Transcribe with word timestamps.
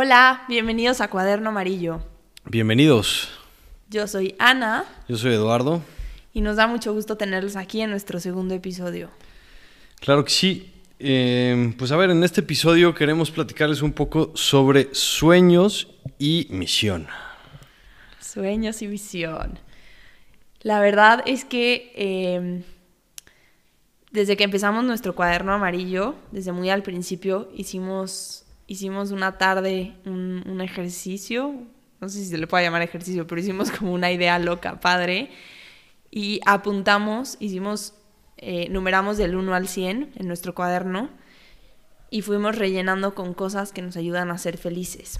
Hola, 0.00 0.44
bienvenidos 0.46 1.00
a 1.00 1.10
Cuaderno 1.10 1.48
Amarillo. 1.48 2.00
Bienvenidos. 2.44 3.30
Yo 3.90 4.06
soy 4.06 4.36
Ana. 4.38 4.84
Yo 5.08 5.16
soy 5.16 5.34
Eduardo. 5.34 5.82
Y 6.32 6.40
nos 6.40 6.54
da 6.54 6.68
mucho 6.68 6.94
gusto 6.94 7.16
tenerlos 7.16 7.56
aquí 7.56 7.80
en 7.80 7.90
nuestro 7.90 8.20
segundo 8.20 8.54
episodio. 8.54 9.10
Claro 9.98 10.24
que 10.24 10.30
sí. 10.30 10.72
Eh, 11.00 11.74
pues 11.76 11.90
a 11.90 11.96
ver, 11.96 12.10
en 12.10 12.22
este 12.22 12.42
episodio 12.42 12.94
queremos 12.94 13.32
platicarles 13.32 13.82
un 13.82 13.92
poco 13.92 14.30
sobre 14.36 14.94
sueños 14.94 15.88
y 16.16 16.46
misión. 16.48 17.08
Sueños 18.20 18.80
y 18.82 18.86
visión. 18.86 19.58
La 20.60 20.78
verdad 20.78 21.24
es 21.26 21.44
que 21.44 21.92
eh, 21.96 22.62
desde 24.12 24.36
que 24.36 24.44
empezamos 24.44 24.84
nuestro 24.84 25.16
cuaderno 25.16 25.52
amarillo, 25.54 26.14
desde 26.30 26.52
muy 26.52 26.70
al 26.70 26.84
principio, 26.84 27.50
hicimos, 27.56 28.44
hicimos 28.68 29.10
una 29.10 29.38
tarde 29.38 29.94
un, 30.04 30.60
ejercicio, 30.60 31.54
no 32.00 32.08
sé 32.08 32.18
si 32.18 32.26
se 32.26 32.38
le 32.38 32.46
puede 32.46 32.64
llamar 32.64 32.82
ejercicio, 32.82 33.26
pero 33.26 33.40
hicimos 33.40 33.70
como 33.72 33.92
una 33.92 34.12
idea 34.12 34.38
loca, 34.38 34.78
padre, 34.78 35.30
y 36.10 36.40
apuntamos, 36.46 37.36
hicimos, 37.40 37.94
eh, 38.36 38.68
numeramos 38.70 39.16
del 39.16 39.34
1 39.34 39.54
al 39.54 39.66
100 39.66 40.12
en 40.14 40.28
nuestro 40.28 40.54
cuaderno 40.54 41.10
y 42.10 42.22
fuimos 42.22 42.56
rellenando 42.56 43.14
con 43.14 43.34
cosas 43.34 43.72
que 43.72 43.82
nos 43.82 43.96
ayudan 43.96 44.30
a 44.30 44.38
ser 44.38 44.58
felices. 44.58 45.18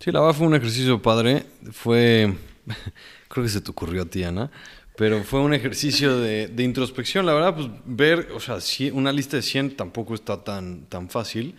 Sí, 0.00 0.12
la 0.12 0.20
verdad 0.20 0.36
fue 0.36 0.46
un 0.46 0.54
ejercicio 0.54 1.02
padre. 1.02 1.46
Fue, 1.72 2.34
creo 3.28 3.44
que 3.44 3.50
se 3.50 3.60
te 3.60 3.70
ocurrió 3.70 4.02
a 4.02 4.06
ti, 4.06 4.22
Ana, 4.22 4.50
pero 4.96 5.22
fue 5.24 5.40
un 5.40 5.54
ejercicio 5.54 6.18
de, 6.20 6.50
introspección. 6.58 7.26
La 7.26 7.34
verdad, 7.34 7.54
pues 7.54 7.68
ver, 7.84 8.28
o 8.34 8.40
sea, 8.40 8.58
una 8.92 9.12
lista 9.12 9.36
de 9.36 9.42
100 9.42 9.76
tampoco 9.76 10.14
está 10.14 10.44
tan, 10.44 10.86
tan 10.86 11.10
fácil. 11.10 11.54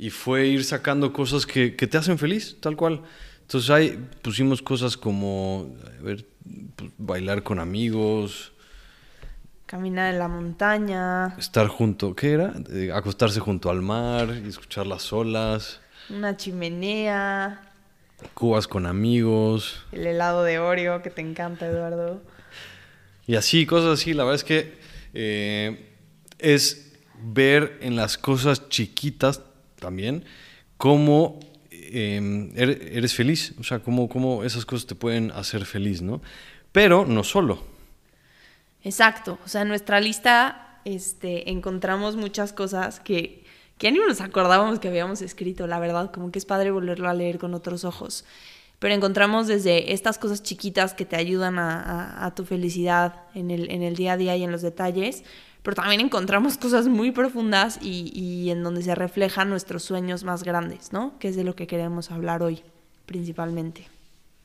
Y 0.00 0.08
fue 0.08 0.46
ir 0.46 0.64
sacando 0.64 1.12
cosas 1.12 1.44
que, 1.44 1.76
que 1.76 1.86
te 1.86 1.98
hacen 1.98 2.16
feliz, 2.16 2.56
tal 2.58 2.74
cual. 2.74 3.02
Entonces 3.42 3.68
ahí 3.68 4.08
pusimos 4.22 4.62
cosas 4.62 4.96
como, 4.96 5.76
a 5.84 6.02
ver, 6.02 6.24
pues, 6.74 6.90
bailar 6.96 7.42
con 7.42 7.60
amigos, 7.60 8.52
Caminar 9.66 10.12
en 10.12 10.18
la 10.18 10.26
montaña, 10.26 11.36
estar 11.38 11.68
junto, 11.68 12.16
¿qué 12.16 12.32
era? 12.32 12.54
Eh, 12.72 12.90
acostarse 12.92 13.38
junto 13.40 13.70
al 13.70 13.82
mar 13.82 14.40
y 14.44 14.48
escuchar 14.48 14.84
las 14.84 15.12
olas, 15.12 15.80
una 16.08 16.36
chimenea, 16.36 17.70
cubas 18.34 18.66
con 18.66 18.86
amigos. 18.86 19.84
el 19.92 20.06
helado 20.06 20.44
de 20.44 20.58
Oreo 20.58 21.02
que 21.02 21.10
te 21.10 21.20
encanta, 21.20 21.68
Eduardo. 21.68 22.22
Y 23.28 23.36
así, 23.36 23.66
cosas 23.66 24.00
así, 24.00 24.12
la 24.12 24.24
verdad 24.24 24.36
es 24.36 24.44
que 24.44 24.78
eh, 25.14 25.94
es 26.38 26.92
ver 27.22 27.78
en 27.82 27.94
las 27.94 28.18
cosas 28.18 28.68
chiquitas 28.70 29.42
también 29.80 30.24
cómo 30.76 31.40
eh, 31.70 32.20
er- 32.54 32.78
eres 32.92 33.14
feliz, 33.14 33.54
o 33.58 33.64
sea, 33.64 33.80
cómo, 33.80 34.08
cómo 34.08 34.44
esas 34.44 34.64
cosas 34.64 34.86
te 34.86 34.94
pueden 34.94 35.30
hacer 35.32 35.64
feliz, 35.64 36.00
¿no? 36.02 36.22
Pero 36.72 37.04
no 37.06 37.24
solo. 37.24 37.64
Exacto, 38.82 39.38
o 39.44 39.48
sea, 39.48 39.62
en 39.62 39.68
nuestra 39.68 40.00
lista 40.00 40.80
este, 40.84 41.50
encontramos 41.50 42.16
muchas 42.16 42.52
cosas 42.52 43.00
que, 43.00 43.44
que 43.76 43.92
ni 43.92 43.98
nos 43.98 44.20
acordábamos 44.20 44.78
que 44.78 44.88
habíamos 44.88 45.20
escrito, 45.20 45.66
la 45.66 45.78
verdad, 45.78 46.10
como 46.12 46.30
que 46.30 46.38
es 46.38 46.46
padre 46.46 46.70
volverlo 46.70 47.08
a 47.08 47.14
leer 47.14 47.38
con 47.38 47.52
otros 47.54 47.84
ojos. 47.84 48.24
Pero 48.78 48.94
encontramos 48.94 49.46
desde 49.46 49.92
estas 49.92 50.16
cosas 50.16 50.42
chiquitas 50.42 50.94
que 50.94 51.04
te 51.04 51.16
ayudan 51.16 51.58
a, 51.58 51.82
a- 51.82 52.24
a 52.26 52.34
tu 52.34 52.46
felicidad 52.46 53.24
en 53.34 53.50
el, 53.50 53.70
en 53.70 53.82
el 53.82 53.94
día 53.96 54.12
a 54.14 54.16
día 54.16 54.36
y 54.36 54.42
en 54.44 54.52
los 54.52 54.62
detalles, 54.62 55.24
pero 55.62 55.74
también 55.74 56.00
encontramos 56.00 56.56
cosas 56.56 56.88
muy 56.88 57.10
profundas 57.10 57.78
y, 57.82 58.10
y 58.14 58.50
en 58.50 58.62
donde 58.62 58.82
se 58.82 58.94
reflejan 58.94 59.50
nuestros 59.50 59.82
sueños 59.82 60.24
más 60.24 60.42
grandes, 60.42 60.92
¿no? 60.92 61.18
Que 61.18 61.28
es 61.28 61.36
de 61.36 61.44
lo 61.44 61.54
que 61.54 61.66
queremos 61.66 62.10
hablar 62.10 62.42
hoy, 62.42 62.62
principalmente. 63.06 63.88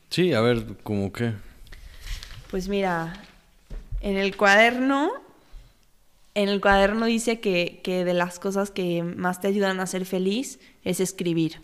Sí, 0.09 0.33
a 0.33 0.41
ver, 0.41 0.77
como 0.83 1.11
que... 1.11 1.33
Pues 2.51 2.67
mira, 2.67 3.21
en 4.01 4.17
el 4.17 4.35
cuaderno, 4.37 5.11
en 6.35 6.49
el 6.49 6.61
cuaderno 6.61 7.05
dice 7.05 7.39
que, 7.39 7.81
que 7.83 8.05
de 8.05 8.13
las 8.13 8.39
cosas 8.39 8.71
que 8.71 9.03
más 9.03 9.41
te 9.41 9.47
ayudan 9.47 9.79
a 9.79 9.87
ser 9.87 10.05
feliz 10.05 10.59
es 10.83 10.99
escribir. 10.99 11.61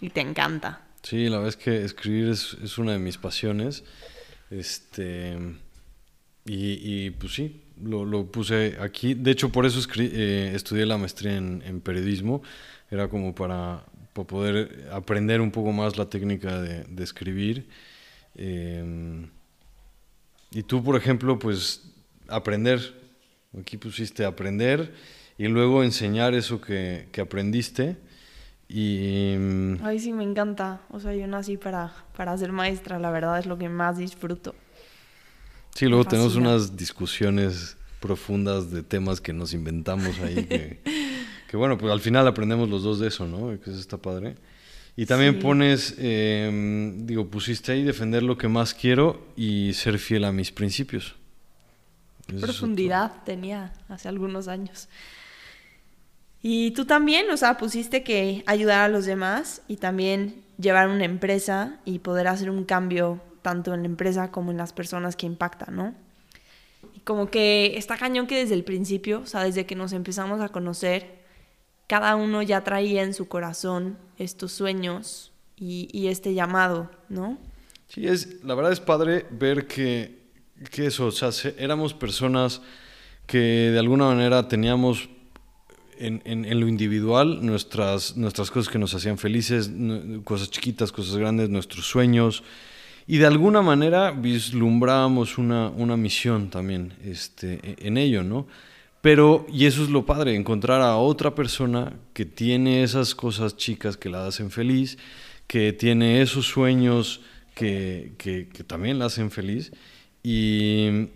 Y 0.00 0.10
te 0.10 0.20
encanta. 0.20 0.80
Sí, 1.02 1.28
la 1.28 1.36
verdad 1.36 1.48
es 1.48 1.56
que 1.56 1.84
escribir 1.84 2.28
es, 2.28 2.56
es 2.62 2.78
una 2.78 2.92
de 2.92 2.98
mis 2.98 3.18
pasiones. 3.18 3.84
Este. 4.50 5.36
Y, 6.44 7.04
y, 7.04 7.10
pues 7.10 7.34
sí, 7.34 7.61
lo, 7.80 8.26
puse 8.26 8.76
aquí. 8.80 9.14
De 9.14 9.30
hecho, 9.30 9.50
por 9.50 9.66
eso 9.66 9.80
eh, 9.96 10.52
estudié 10.54 10.86
la 10.86 10.98
maestría 10.98 11.36
en, 11.36 11.80
periodismo. 11.80 12.42
Era 12.90 13.08
como 13.08 13.34
para, 13.34 13.84
poder 14.12 14.88
aprender 14.92 15.40
un 15.40 15.50
poco 15.50 15.72
más 15.72 15.96
la 15.96 16.08
técnica 16.08 16.60
de, 16.60 16.84
de 16.84 17.04
escribir. 17.04 17.68
Eh, 18.34 19.26
y 20.50 20.62
tú, 20.62 20.82
por 20.82 20.96
ejemplo, 20.96 21.38
pues 21.38 21.82
aprender. 22.28 23.00
Aquí 23.58 23.76
pusiste 23.76 24.24
aprender 24.24 24.94
y 25.36 25.46
luego 25.48 25.82
enseñar 25.82 26.34
eso 26.34 26.60
que, 26.60 27.08
que 27.12 27.20
aprendiste. 27.20 27.96
Y. 28.68 29.34
mm, 29.38 29.76
Ay, 29.82 29.98
sí, 29.98 30.12
me 30.12 30.24
encanta. 30.24 30.80
O 30.90 31.00
sea, 31.00 31.14
yo 31.14 31.26
nací 31.26 31.56
para, 31.56 31.92
para 32.16 32.36
ser 32.36 32.52
maestra, 32.52 32.98
la 32.98 33.10
verdad 33.10 33.38
es 33.38 33.46
lo 33.46 33.58
que 33.58 33.68
más 33.68 33.98
disfruto. 33.98 34.54
Sí, 35.74 35.86
luego 35.86 36.04
tenemos 36.04 36.36
unas 36.36 36.76
discusiones 36.76 37.76
profundas 38.00 38.70
de 38.70 38.82
temas 38.82 39.20
que 39.20 39.32
nos 39.32 39.54
inventamos 39.54 40.18
ahí, 40.20 40.44
que, 40.44 40.80
que 41.48 41.56
bueno, 41.56 41.78
pues 41.78 41.92
al 41.92 42.00
final 42.00 42.26
aprendemos 42.26 42.68
los 42.68 42.82
dos 42.82 42.98
de 42.98 43.08
eso, 43.08 43.26
¿no? 43.26 43.58
Que 43.60 43.70
eso 43.70 43.78
está 43.80 43.96
padre. 43.96 44.36
Y 44.96 45.06
también 45.06 45.34
Sí. 45.36 45.40
pones, 45.40 45.94
eh, 45.98 46.92
digo, 46.98 47.28
pusiste 47.28 47.72
ahí 47.72 47.82
defender 47.82 48.22
lo 48.22 48.36
que 48.36 48.48
más 48.48 48.74
quiero 48.74 49.26
y 49.36 49.72
ser 49.72 49.98
fiel 49.98 50.24
a 50.24 50.32
mis 50.32 50.52
principios. 50.52 51.14
Eso. 52.28 52.40
Profundidad 52.40 53.22
tenía 53.24 53.72
hace 53.88 54.08
algunos 54.08 54.48
años. 54.48 54.88
Y 56.42 56.72
tú 56.72 56.84
también, 56.84 57.30
o 57.30 57.36
sea, 57.36 57.56
pusiste 57.56 58.02
que 58.02 58.42
ayudar 58.46 58.80
a 58.80 58.88
los 58.88 59.06
demás 59.06 59.62
y 59.68 59.76
también 59.76 60.42
llevar 60.58 60.88
una 60.88 61.04
empresa 61.04 61.78
y 61.84 62.00
poder 62.00 62.26
hacer 62.28 62.50
un 62.50 62.64
cambio 62.64 63.20
tanto 63.42 63.74
en 63.74 63.80
la 63.82 63.86
empresa 63.86 64.30
como 64.30 64.50
en 64.50 64.56
las 64.56 64.72
personas 64.72 65.16
que 65.16 65.26
impactan, 65.26 65.76
¿no? 65.76 65.94
Y 66.94 67.00
como 67.00 67.30
que 67.30 67.76
está 67.76 67.96
cañón 67.96 68.26
que 68.26 68.36
desde 68.38 68.54
el 68.54 68.64
principio, 68.64 69.20
o 69.20 69.26
sea, 69.26 69.42
desde 69.44 69.66
que 69.66 69.74
nos 69.74 69.92
empezamos 69.92 70.40
a 70.40 70.48
conocer, 70.48 71.22
cada 71.86 72.16
uno 72.16 72.42
ya 72.42 72.62
traía 72.64 73.02
en 73.02 73.14
su 73.14 73.28
corazón 73.28 73.98
estos 74.18 74.52
sueños 74.52 75.32
y, 75.56 76.08
este 76.08 76.34
llamado, 76.34 76.90
¿no? 77.08 77.38
Sí, 77.88 78.06
es, 78.08 78.42
la 78.42 78.54
verdad 78.54 78.72
es 78.72 78.80
padre 78.80 79.26
ver 79.30 79.66
que, 79.68 80.22
que 80.70 80.86
eso, 80.86 81.06
o 81.06 81.12
sea, 81.12 81.30
se- 81.30 81.54
éramos 81.58 81.94
personas 81.94 82.62
que 83.26 83.38
de 83.38 83.78
alguna 83.78 84.06
manera 84.06 84.48
teníamos 84.48 85.08
en, 85.98 86.20
en- 86.24 86.44
en 86.44 86.58
lo 86.58 86.66
individual 86.66 87.44
nuestras, 87.46 88.16
nuestras 88.16 88.50
cosas 88.50 88.72
que 88.72 88.78
nos 88.78 88.94
hacían 88.94 89.18
felices, 89.18 89.70
cosas 90.24 90.50
chiquitas, 90.50 90.90
cosas 90.90 91.16
grandes, 91.16 91.48
nuestros 91.48 91.86
sueños, 91.86 92.42
y 93.06 93.18
de 93.18 93.26
alguna 93.26 93.62
manera 93.62 94.10
vislumbrábamos 94.10 95.38
una, 95.38 95.68
una 95.70 95.96
misión 95.96 96.50
también 96.50 96.94
este, 97.04 97.54
e- 97.62 97.76
en 97.88 97.96
ello, 97.96 98.22
¿no? 98.22 98.46
Pero, 99.00 99.46
y 99.52 99.66
eso 99.66 99.82
es 99.82 99.90
lo 99.90 100.06
padre, 100.06 100.36
encontrar 100.36 100.80
a 100.80 100.96
otra 100.96 101.34
persona 101.34 101.92
que 102.12 102.24
tiene 102.24 102.84
esas 102.84 103.14
cosas 103.16 103.56
chicas 103.56 103.96
que 103.96 104.08
la 104.08 104.26
hacen 104.26 104.50
feliz, 104.52 104.96
que 105.48 105.72
tiene 105.72 106.22
esos 106.22 106.46
sueños 106.46 107.20
que, 107.54 108.12
que- 108.16 108.44
también 108.64 108.98
la 109.00 109.06
hacen 109.06 109.30
feliz 109.32 109.72
y, 110.22 111.08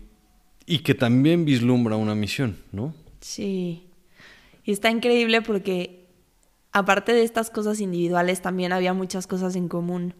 y 0.65 0.79
que 0.79 0.93
también 0.95 1.45
vislumbra 1.45 1.95
una 1.95 2.13
misión, 2.13 2.57
¿no? 2.73 2.93
Sí. 3.21 3.83
Y 4.65 4.71
está 4.73 4.91
increíble 4.91 5.41
porque 5.41 6.05
aparte 6.73 7.13
de 7.13 7.23
estas 7.23 7.49
cosas 7.49 7.79
individuales 7.79 8.41
también 8.41 8.73
había 8.73 8.93
muchas 8.93 9.27
cosas 9.27 9.55
en 9.55 9.69
común. 9.69 10.13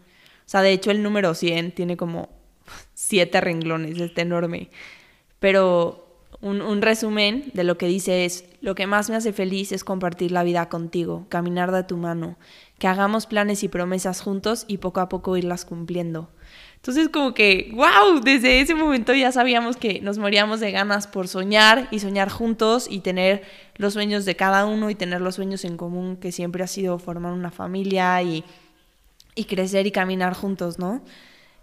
O 0.47 0.49
sea, 0.49 0.61
de 0.61 0.71
hecho 0.71 0.91
el 0.91 1.03
número 1.03 1.33
100 1.33 1.73
tiene 1.73 1.97
como 1.97 2.29
siete 2.93 3.41
renglones, 3.41 3.99
está 3.99 4.21
enorme. 4.21 4.69
Pero 5.39 6.23
un, 6.39 6.61
un 6.61 6.81
resumen 6.81 7.51
de 7.53 7.65
lo 7.65 7.77
que 7.77 7.87
dice 7.87 8.23
es, 8.23 8.45
lo 8.61 8.73
que 8.73 8.87
más 8.87 9.09
me 9.09 9.17
hace 9.17 9.33
feliz 9.33 9.73
es 9.73 9.83
compartir 9.83 10.31
la 10.31 10.43
vida 10.43 10.69
contigo, 10.69 11.25
caminar 11.27 11.73
de 11.73 11.83
tu 11.83 11.97
mano, 11.97 12.37
que 12.79 12.87
hagamos 12.87 13.25
planes 13.25 13.61
y 13.63 13.67
promesas 13.67 14.21
juntos 14.21 14.63
y 14.69 14.77
poco 14.77 15.01
a 15.01 15.09
poco 15.09 15.35
irlas 15.35 15.65
cumpliendo. 15.65 16.29
Entonces 16.77 17.09
como 17.09 17.33
que, 17.33 17.69
wow, 17.73 18.21
desde 18.23 18.61
ese 18.61 18.73
momento 18.73 19.13
ya 19.13 19.33
sabíamos 19.33 19.75
que 19.75 19.99
nos 19.99 20.17
moríamos 20.17 20.61
de 20.61 20.71
ganas 20.71 21.07
por 21.07 21.27
soñar 21.27 21.89
y 21.91 21.99
soñar 21.99 22.29
juntos 22.29 22.87
y 22.89 23.01
tener 23.01 23.43
los 23.75 23.91
sueños 23.91 24.23
de 24.23 24.37
cada 24.37 24.65
uno 24.65 24.89
y 24.89 24.95
tener 24.95 25.19
los 25.19 25.35
sueños 25.35 25.65
en 25.65 25.75
común 25.75 26.15
que 26.15 26.31
siempre 26.31 26.63
ha 26.63 26.67
sido 26.67 26.97
formar 26.99 27.33
una 27.33 27.51
familia 27.51 28.21
y, 28.23 28.45
y 29.37 29.45
crecer 29.45 29.87
y 29.87 29.91
caminar 29.91 30.33
juntos, 30.33 30.79
¿no? 30.79 31.01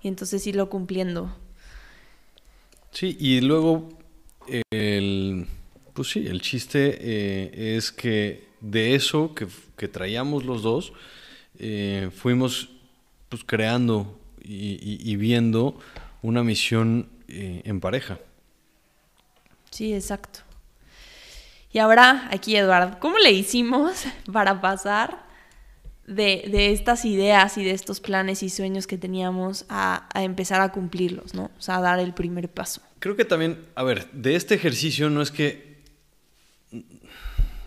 Y 0.00 0.08
entonces 0.08 0.46
irlo 0.46 0.70
cumpliendo. 0.70 1.36
Sí, 2.92 3.16
y 3.18 3.40
luego 3.40 3.88
el, 4.70 5.46
pues 5.92 6.08
sí, 6.08 6.26
el 6.26 6.40
chiste 6.40 6.96
eh, 7.00 7.76
es 7.76 7.92
que 7.92 8.48
de 8.60 8.94
eso 8.94 9.34
que, 9.34 9.46
que 9.76 9.88
traíamos 9.88 10.44
los 10.44 10.62
dos, 10.62 10.92
eh, 11.58 12.10
fuimos 12.14 12.70
pues, 13.28 13.44
creando 13.44 14.18
y, 14.42 15.16
viendo 15.16 15.78
una 16.22 16.42
misión 16.42 17.08
eh, 17.28 17.62
en 17.64 17.80
pareja. 17.80 18.18
Sí, 19.70 19.94
exacto. 19.94 20.40
Y 21.72 21.78
ahora, 21.78 22.28
aquí, 22.30 22.54
Eduardo, 22.56 22.98
¿cómo 23.00 23.18
le 23.18 23.32
hicimos 23.32 24.04
para 24.32 24.60
pasar 24.60 25.23
de, 26.06 26.72
estas 26.72 27.04
ideas 27.04 27.56
y 27.58 27.64
de 27.64 27.72
estos 27.72 28.00
planes 28.00 28.42
y 28.42 28.50
sueños 28.50 28.86
que 28.86 28.98
teníamos 28.98 29.64
a, 29.68 30.08
empezar 30.14 30.60
a 30.60 30.72
cumplirlos, 30.72 31.34
¿no? 31.34 31.50
O 31.58 31.62
sea, 31.62 31.76
a 31.76 31.80
dar 31.80 31.98
el 31.98 32.12
primer 32.14 32.48
paso. 32.48 32.82
Creo 32.98 33.16
que 33.16 33.24
también, 33.24 33.58
a 33.74 33.82
ver, 33.82 34.10
de 34.12 34.36
este 34.36 34.54
ejercicio 34.54 35.10
no 35.10 35.22
es 35.22 35.30
que 35.30 35.74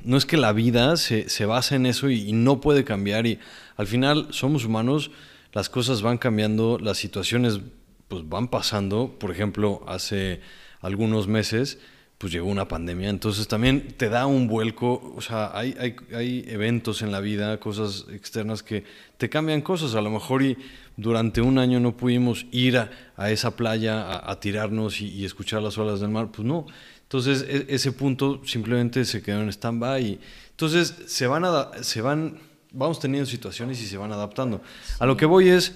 no 0.04 0.16
es 0.16 0.26
que 0.26 0.38
la 0.38 0.54
vida 0.54 0.96
se, 0.96 1.28
se 1.28 1.46
basa 1.46 1.76
en 1.76 1.86
eso 1.86 2.10
y, 2.10 2.32
no 2.32 2.62
puede 2.62 2.86
cambiar 2.86 3.28
y 3.28 3.40
al 3.76 3.88
final 3.88 4.28
somos 4.32 4.64
humanos, 4.64 5.12
las 5.52 5.70
cosas 5.70 6.02
van 6.02 6.18
cambiando, 6.18 6.78
las 6.80 6.98
situaciones 6.98 7.60
pues 8.08 8.28
van 8.30 8.48
pasando, 8.48 9.18
por 9.20 9.32
ejemplo, 9.32 9.84
hace 9.86 10.40
algunos 10.80 11.28
meses 11.28 11.80
pues 12.18 12.34
llegó 12.34 12.48
una 12.48 12.68
pandemia, 12.68 13.10
entonces 13.10 13.48
también 13.48 13.94
te 13.96 14.10
da 14.10 14.26
un 14.26 14.48
vuelco, 14.48 15.14
o 15.16 15.22
sea, 15.22 15.52
hay, 15.54 15.76
hay, 15.80 15.96
hay, 16.16 16.46
eventos 16.48 17.04
en 17.04 17.12
la 17.12 17.20
vida, 17.20 17.60
cosas 17.60 18.06
externas 18.12 18.64
que 18.64 18.86
te 19.18 19.30
cambian 19.30 19.62
cosas, 19.62 19.94
a 19.94 20.02
lo 20.02 20.10
mejor 20.10 20.42
y 20.42 20.58
durante 20.98 21.42
un 21.42 21.60
año 21.60 21.80
no 21.80 21.96
pudimos 21.96 22.48
ir 22.52 22.78
a, 22.80 23.30
esa 23.30 23.56
playa 23.56 24.30
a, 24.30 24.40
tirarnos 24.40 25.00
y, 25.00 25.24
escuchar 25.26 25.62
las 25.62 25.78
olas 25.78 26.00
del 26.00 26.10
mar, 26.10 26.30
pues 26.32 26.46
no, 26.46 26.66
entonces 27.04 27.46
e, 27.48 27.68
ese 27.70 27.92
punto 27.92 28.42
simplemente 28.46 29.06
se 29.06 29.22
quedó 29.22 29.42
en 29.42 29.50
stand-by. 29.50 30.20
Entonces 30.50 30.96
se 31.06 31.28
van, 31.28 31.46
a, 31.46 31.84
se 31.84 32.02
van, 32.02 32.40
vamos 32.72 33.00
teniendo 33.00 33.30
situaciones 33.30 33.80
y 33.82 33.86
se 33.86 33.96
van 33.98 34.12
adaptando. 34.12 34.62
A 34.98 35.06
lo 35.06 35.16
que 35.16 35.28
voy 35.28 35.50
es, 35.50 35.76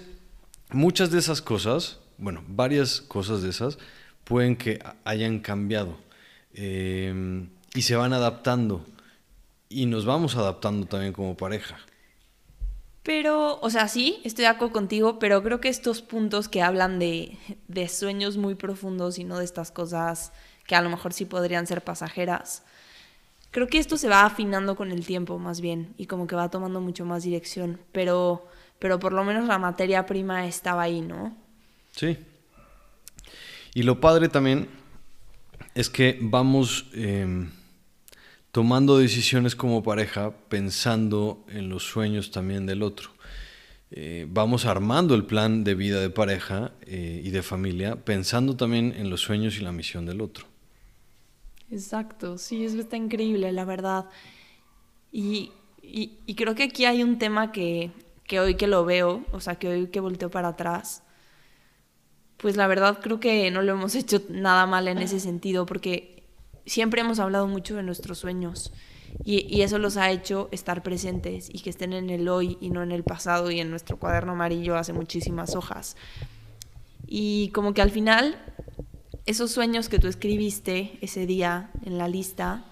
muchas 0.72 1.12
de 1.12 1.20
esas 1.20 1.40
cosas, 1.42 2.00
bueno, 2.18 2.44
varias 2.48 3.00
cosas 3.00 3.44
de 3.44 3.50
esas, 3.50 3.78
pueden 4.24 4.56
que 4.56 4.80
hayan 5.04 5.40
cambiado 5.40 5.98
eh, 6.54 7.48
y 7.74 7.82
se 7.82 7.96
van 7.96 8.14
adaptando. 8.14 8.86
Y 9.70 9.86
nos 9.86 10.06
vamos 10.06 10.36
adaptando 10.36 10.86
también 10.88 11.14
como 11.14 11.38
pareja. 11.38 11.78
Pero, 13.04 13.60
o 13.62 13.70
sea, 13.70 13.88
sí, 13.88 14.22
estoy 14.24 14.44
de 14.44 14.50
acuerdo 14.50 14.74
contigo, 14.74 15.18
pero 15.18 15.42
creo 15.42 15.60
que 15.60 15.70
estos 15.70 16.02
puntos 16.02 16.48
que 16.48 16.62
hablan 16.62 17.00
de, 17.00 17.38
de 17.68 17.88
sueños 17.88 18.38
muy 18.38 18.56
profundos 18.56 19.18
y 19.18 19.24
no 19.24 19.40
de 19.40 19.46
estas 19.46 19.72
cosas 19.72 20.32
que 20.68 20.76
a 20.76 20.82
lo 20.82 20.90
mejor 20.90 21.14
sí 21.14 21.26
podrían 21.26 21.66
ser 21.66 21.84
pasajeras. 21.84 22.64
Creo 23.50 23.68
que 23.68 23.80
esto 23.80 23.98
se 23.98 24.08
va 24.08 24.26
afinando 24.26 24.76
con 24.76 24.92
el 24.92 25.06
tiempo 25.06 25.40
más 25.40 25.62
bien 25.62 25.94
y 25.98 26.06
como 26.06 26.28
que 26.28 26.36
va 26.36 26.50
tomando 26.50 26.80
mucho 26.80 27.04
más 27.04 27.24
dirección, 27.24 27.82
pero, 27.92 28.48
pero 28.78 29.00
por 29.00 29.14
lo 29.14 29.24
menos 29.24 29.48
la 29.48 29.58
materia 29.58 30.06
prima 30.06 30.46
estaba 30.46 30.84
ahí, 30.84 31.02
¿no? 31.02 31.36
Sí. 31.92 32.18
Y 33.74 33.84
lo 33.84 34.00
padre 34.00 34.30
también 34.30 34.70
es 35.76 35.90
que 35.90 36.18
vamos 36.22 36.88
em, 36.94 37.50
tomando 38.52 38.98
decisiones 38.98 39.56
como 39.56 39.84
pareja 39.84 40.32
pensando 40.50 41.46
en 41.48 41.70
los 41.70 41.84
sueños 41.84 42.32
también 42.32 42.66
del 42.66 42.84
otro. 42.84 43.12
Eh, 43.94 44.26
vamos 44.30 44.66
armando 44.66 45.16
el 45.16 45.26
plan 45.26 45.64
de 45.64 45.76
vida 45.76 46.00
de 46.00 46.10
pareja 46.10 46.72
eh, 46.84 47.22
y 47.24 47.30
de 47.32 47.44
familia 47.44 47.98
pensando 47.98 48.56
también 48.56 48.94
en 48.96 49.10
los 49.10 49.22
sueños 49.22 49.58
y 49.58 49.62
la 49.62 49.72
misión 49.72 50.06
del 50.06 50.22
otro. 50.22 50.46
Exacto, 51.70 52.38
sí, 52.38 52.66
eso 52.66 52.80
está 52.80 52.98
increíble, 52.98 53.52
la 53.52 53.66
verdad. 53.66 54.06
Y, 55.12 55.52
y, 55.82 56.36
creo 56.36 56.56
que 56.56 56.64
aquí 56.64 56.86
hay 56.86 57.04
un 57.04 57.18
tema 57.18 57.52
que, 57.52 57.92
que, 58.26 58.40
hoy 58.40 58.56
que 58.56 58.68
lo 58.68 58.86
veo, 58.86 59.26
o 59.32 59.40
sea, 59.40 59.56
que 59.56 59.68
hoy 59.68 59.88
que 59.88 60.00
volteo 60.00 60.30
para 60.30 60.50
atrás, 60.50 61.04
pues 62.42 62.58
la 62.58 62.66
verdad 62.66 62.98
creo 63.02 63.20
que 63.20 63.52
no 63.52 63.62
lo 63.62 63.74
hemos 63.74 63.94
hecho 63.94 64.20
nada 64.30 64.66
mal 64.66 64.88
en 64.88 64.98
ese 64.98 65.20
sentido, 65.20 65.68
porque 65.68 66.24
siempre 66.66 67.02
hemos 67.02 67.20
hablado 67.20 67.48
mucho 67.48 67.76
de 67.76 67.84
nuestros 67.84 68.18
sueños. 68.18 68.74
Y, 69.24 69.62
eso 69.62 69.78
los 69.78 69.98
ha 69.98 70.10
hecho 70.10 70.50
estar 70.52 70.82
presentes 70.82 71.50
y 71.54 71.60
que 71.60 71.70
estén 71.70 71.94
en 71.94 72.10
el 72.10 72.28
hoy 72.30 72.58
y 72.60 72.70
no 72.70 72.82
en 72.82 72.92
el 72.92 73.04
pasado 73.04 73.52
y 73.52 73.60
en 73.60 73.70
nuestro 73.70 73.98
cuaderno 73.98 74.32
amarillo 74.32 74.76
hace 74.76 74.94
muchísimas 74.94 75.56
hojas. 75.56 75.96
Y 77.06 77.50
como 77.50 77.74
que 77.74 77.82
al 77.82 77.92
final 77.92 78.42
esos 79.26 79.52
sueños 79.52 79.90
que 79.90 80.00
tú 80.00 80.08
escribiste 80.08 80.98
ese 81.02 81.28
día 81.28 81.70
en 81.86 81.98
la 81.98 82.08
lista 82.08 82.66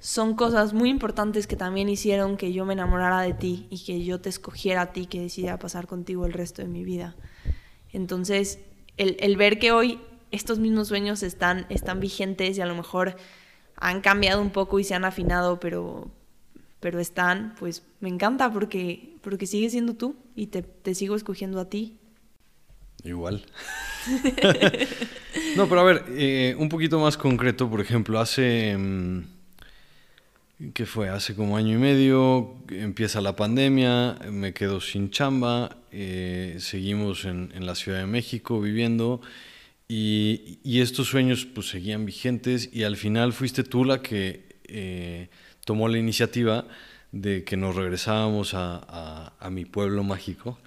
son 0.00 0.34
cosas 0.34 0.72
muy 0.72 0.88
importantes 0.88 1.46
que 1.46 1.54
también 1.54 1.88
hicieron 1.88 2.36
que 2.36 2.52
yo 2.52 2.64
me 2.64 2.72
enamorara 2.72 3.20
de 3.20 3.34
ti 3.34 3.66
y 3.70 3.84
que 3.84 4.02
yo 4.02 4.20
te 4.20 4.30
escogiera 4.30 4.82
a 4.82 4.92
ti, 4.92 5.06
que 5.06 5.20
decidiera 5.20 5.58
pasar 5.58 5.86
contigo 5.86 6.24
el 6.26 6.32
resto 6.32 6.62
de 6.62 6.68
mi 6.68 6.82
vida. 6.82 7.14
Entonces, 7.92 8.58
el, 8.98 9.36
ver 9.36 9.58
que 9.58 9.72
hoy 9.72 9.98
estos 10.30 10.58
mismos 10.58 10.88
sueños 10.88 11.22
están, 11.22 11.66
están 11.68 12.00
vigentes 12.00 12.58
y 12.58 12.60
a 12.60 12.66
lo 12.66 12.74
mejor 12.74 13.16
han 13.76 14.00
cambiado 14.00 14.42
un 14.42 14.50
poco 14.50 14.78
y 14.78 14.84
se 14.84 14.94
han 14.94 15.04
afinado, 15.04 15.60
pero, 15.60 16.10
pero 16.80 17.00
están, 17.00 17.54
pues 17.58 17.82
me 18.00 18.08
encanta 18.08 18.52
porque, 18.52 19.16
porque 19.22 19.46
sigues 19.46 19.72
siendo 19.72 19.94
tú 19.94 20.16
y 20.34 20.48
te, 20.48 20.62
te 20.62 20.94
sigo 20.94 21.16
escogiendo 21.16 21.60
a 21.60 21.68
ti. 21.68 21.98
Igual. 23.04 23.44
no, 25.56 25.68
pero 25.68 25.80
a 25.80 25.84
ver, 25.84 26.04
eh, 26.08 26.56
un 26.58 26.68
poquito 26.68 26.98
más 26.98 27.16
concreto, 27.16 27.70
por 27.70 27.80
ejemplo, 27.80 28.18
hace... 28.18 28.76
Mm, 28.76 29.37
¿Qué 30.78 30.86
fue? 30.86 31.08
Hace 31.08 31.34
como 31.34 31.56
año 31.56 31.74
y 31.74 31.80
medio 31.80 32.54
empieza 32.70 33.20
la 33.20 33.34
pandemia, 33.34 34.16
me 34.30 34.54
quedo 34.54 34.80
sin 34.80 35.10
chamba, 35.10 35.76
eh, 35.90 36.54
seguimos 36.60 37.24
en, 37.24 37.50
la 37.66 37.74
Ciudad 37.74 37.98
de 37.98 38.06
México 38.06 38.60
viviendo 38.60 39.20
y, 39.88 40.60
estos 40.80 41.08
sueños 41.08 41.46
pues 41.46 41.68
seguían 41.68 42.06
vigentes 42.06 42.70
y 42.72 42.84
al 42.84 42.96
final 42.96 43.32
fuiste 43.32 43.64
tú 43.64 43.84
la 43.84 44.02
que 44.02 44.60
eh, 44.68 45.30
tomó 45.64 45.88
la 45.88 45.98
iniciativa 45.98 46.64
de 47.10 47.42
que 47.42 47.56
nos 47.56 47.74
regresábamos 47.74 48.52
a 48.54 49.48
mi 49.50 49.64
pueblo 49.64 50.04
mágico 50.04 50.60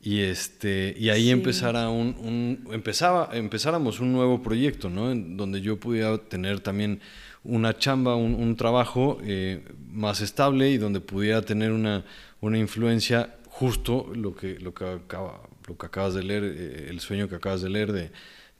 y, 0.00 0.20
este, 0.20 0.94
y 0.96 1.08
ahí 1.10 1.30
empezara 1.30 1.88
un, 1.88 2.66
empezaba, 2.70 3.30
empezáramos 3.32 3.98
un 3.98 4.12
nuevo 4.12 4.42
proyecto, 4.42 4.88
¿no? 4.88 5.10
En 5.10 5.36
donde 5.36 5.60
yo 5.60 5.78
pudiera 5.78 6.16
tener 6.18 6.60
también 6.60 7.00
una 7.48 7.76
chamba, 7.76 8.14
un, 8.14 8.56
trabajo 8.56 9.18
eh, 9.22 9.64
más 9.88 10.20
estable 10.20 10.70
y 10.70 10.78
donde 10.78 11.00
pudiera 11.00 11.42
tener 11.42 11.72
una, 11.72 12.04
una 12.40 12.58
influencia 12.58 13.36
justo 13.48 14.10
lo 14.14 14.34
que, 14.34 14.58
lo, 14.60 14.74
que 14.74 14.84
acaba, 14.84 15.40
lo 15.66 15.76
que 15.76 15.86
acabas 15.86 16.14
de 16.14 16.22
leer, 16.22 16.44
eh, 16.44 16.86
el 16.90 17.00
sueño 17.00 17.28
que 17.28 17.36
acabas 17.36 17.62
de 17.62 17.70
leer 17.70 17.92
de 17.92 18.12